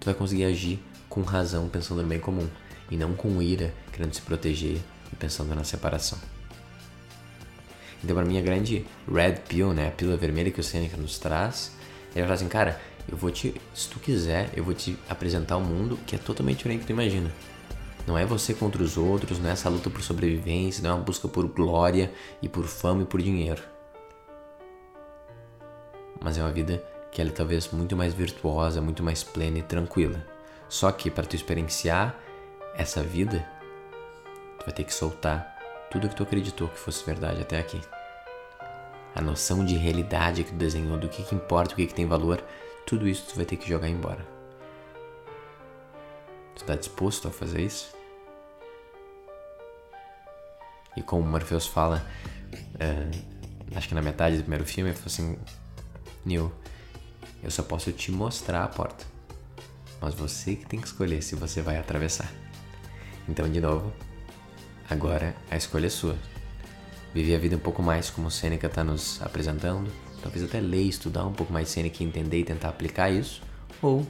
tu 0.00 0.06
vai 0.06 0.14
conseguir 0.14 0.44
agir 0.44 0.82
com 1.08 1.22
razão, 1.22 1.68
pensando 1.68 2.02
no 2.02 2.08
bem 2.08 2.18
comum, 2.18 2.48
e 2.90 2.96
não 2.96 3.14
com 3.14 3.40
ira, 3.40 3.72
querendo 3.92 4.12
se 4.12 4.20
proteger 4.20 4.80
e 5.12 5.16
pensando 5.16 5.54
na 5.54 5.64
separação. 5.64 6.18
Então, 8.02 8.14
para 8.16 8.24
mim, 8.24 8.38
a 8.38 8.42
grande 8.42 8.84
red 9.10 9.36
pill, 9.48 9.72
né, 9.72 9.88
a 9.88 9.90
pílula 9.90 10.16
vermelha 10.16 10.50
que 10.50 10.60
o 10.60 10.62
Seneca 10.62 10.96
nos 10.96 11.18
traz, 11.18 11.72
ele 12.10 12.20
vai 12.20 12.24
falar 12.24 12.34
assim, 12.34 12.48
cara, 12.48 12.80
eu 13.08 13.16
vou 13.16 13.30
te, 13.30 13.60
se 13.74 13.88
tu 13.88 13.98
quiser, 13.98 14.50
eu 14.56 14.64
vou 14.64 14.74
te 14.74 14.98
apresentar 15.08 15.56
um 15.56 15.64
mundo 15.64 15.98
que 16.06 16.14
é 16.14 16.18
totalmente 16.18 16.58
diferente 16.58 16.78
do 16.78 16.82
que 16.82 16.86
tu 16.86 16.92
imagina. 16.92 17.30
Não 18.06 18.18
é 18.18 18.26
você 18.26 18.52
contra 18.52 18.82
os 18.82 18.96
outros, 18.96 19.38
não 19.38 19.48
é 19.48 19.52
essa 19.52 19.68
luta 19.68 19.88
por 19.88 20.02
sobrevivência, 20.02 20.82
não 20.82 20.90
é 20.90 20.94
uma 20.94 21.02
busca 21.02 21.26
por 21.26 21.46
glória 21.46 22.12
e 22.42 22.48
por 22.48 22.64
fama 22.64 23.02
e 23.02 23.06
por 23.06 23.20
dinheiro. 23.20 23.62
Mas 26.20 26.36
é 26.36 26.42
uma 26.42 26.52
vida 26.52 26.84
que 27.10 27.20
ela 27.20 27.30
é 27.30 27.32
talvez 27.32 27.70
muito 27.70 27.96
mais 27.96 28.12
virtuosa, 28.12 28.80
muito 28.80 29.02
mais 29.02 29.22
plena 29.22 29.58
e 29.58 29.62
tranquila. 29.62 30.24
Só 30.68 30.90
que 30.90 31.10
para 31.10 31.24
tu 31.24 31.36
experienciar 31.36 32.18
essa 32.74 33.02
vida, 33.02 33.46
tu 34.58 34.64
vai 34.64 34.74
ter 34.74 34.84
que 34.84 34.92
soltar 34.92 35.54
tudo 35.90 36.08
que 36.08 36.16
tu 36.16 36.24
acreditou 36.24 36.68
que 36.68 36.78
fosse 36.78 37.04
verdade 37.04 37.40
até 37.40 37.58
aqui. 37.58 37.80
A 39.14 39.20
noção 39.20 39.64
de 39.64 39.76
realidade 39.76 40.42
que 40.42 40.50
tu 40.50 40.56
desenhou, 40.56 40.98
do 40.98 41.08
que, 41.08 41.22
que 41.22 41.34
importa, 41.34 41.72
o 41.72 41.76
que, 41.76 41.86
que 41.86 41.94
tem 41.94 42.06
valor, 42.06 42.42
tudo 42.86 43.08
isso 43.08 43.26
tu 43.28 43.36
vai 43.36 43.44
ter 43.44 43.56
que 43.56 43.68
jogar 43.68 43.88
embora. 43.88 44.26
Tu 46.54 46.62
está 46.62 46.76
disposto 46.76 47.28
a 47.28 47.30
fazer 47.30 47.62
isso? 47.62 47.94
E 50.96 51.02
como 51.02 51.26
Morpheus 51.26 51.66
fala, 51.66 52.04
é, 52.78 53.10
acho 53.76 53.88
que 53.88 53.94
na 53.94 54.02
metade 54.02 54.36
do 54.36 54.42
primeiro 54.42 54.64
filme, 54.64 54.90
ele 54.90 54.96
falou 54.96 55.12
assim: 55.12 55.38
Neil, 56.24 56.52
eu 57.42 57.50
só 57.50 57.62
posso 57.62 57.92
te 57.92 58.12
mostrar 58.12 58.64
a 58.64 58.68
porta. 58.68 59.04
Mas 60.00 60.14
você 60.14 60.54
que 60.54 60.66
tem 60.66 60.80
que 60.80 60.86
escolher 60.86 61.22
se 61.22 61.34
você 61.34 61.62
vai 61.62 61.78
atravessar. 61.78 62.30
Então, 63.28 63.50
de 63.50 63.60
novo, 63.60 63.92
agora 64.88 65.34
a 65.50 65.56
escolha 65.56 65.86
é 65.86 65.90
sua. 65.90 66.16
Viver 67.12 67.36
a 67.36 67.38
vida 67.38 67.56
um 67.56 67.60
pouco 67.60 67.82
mais 67.82 68.10
como 68.10 68.28
o 68.28 68.30
Sêneca 68.30 68.66
está 68.66 68.84
nos 68.84 69.20
apresentando. 69.22 69.90
Talvez 70.24 70.42
até 70.42 70.58
ler, 70.58 70.84
estudar 70.84 71.26
um 71.26 71.34
pouco 71.34 71.52
mais 71.52 71.68
Sêneca 71.68 72.02
e 72.02 72.06
entender 72.06 72.38
e 72.38 72.44
tentar 72.44 72.70
aplicar 72.70 73.10
isso. 73.10 73.42
Ou 73.82 74.06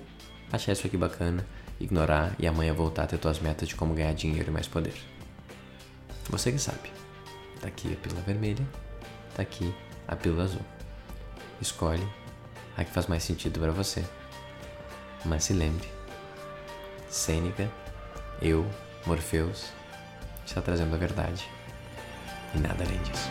achar 0.53 0.71
isso 0.71 0.87
aqui 0.87 0.97
bacana, 0.97 1.45
ignorar 1.81 2.37
e 2.39 2.47
amanhã 2.47 2.73
voltar 2.73 3.03
a 3.03 3.07
ter 3.09 3.19
tuas 3.19 3.41
metas 3.41 3.69
de 3.69 3.75
como 3.75 3.95
ganhar 3.95 4.15
dinheiro 4.15 4.49
e 4.49 4.53
mais 4.53 4.69
poder. 4.69 4.95
Você 6.31 6.53
que 6.53 6.59
sabe. 6.61 6.93
Tá 7.61 7.67
aqui 7.67 7.93
a 7.93 7.97
pílula 7.97 8.23
vermelha, 8.23 8.65
tá 9.35 9.43
aqui 9.43 9.75
a 10.07 10.15
pílula 10.15 10.45
azul. 10.45 10.63
Escolhe 11.61 12.07
a 12.77 12.85
que 12.85 12.93
faz 12.93 13.09
mais 13.09 13.25
sentido 13.25 13.59
para 13.59 13.73
você. 13.73 14.05
Mas 15.25 15.43
se 15.43 15.53
lembre, 15.53 15.89
Sêneca, 17.09 17.69
eu, 18.41 18.65
Morpheus, 19.05 19.67
está 20.47 20.63
trazendo 20.63 20.95
a 20.95 20.99
verdade 20.99 21.45
e 22.55 22.59
nada 22.59 22.85
além 22.85 23.03
disso. 23.03 23.29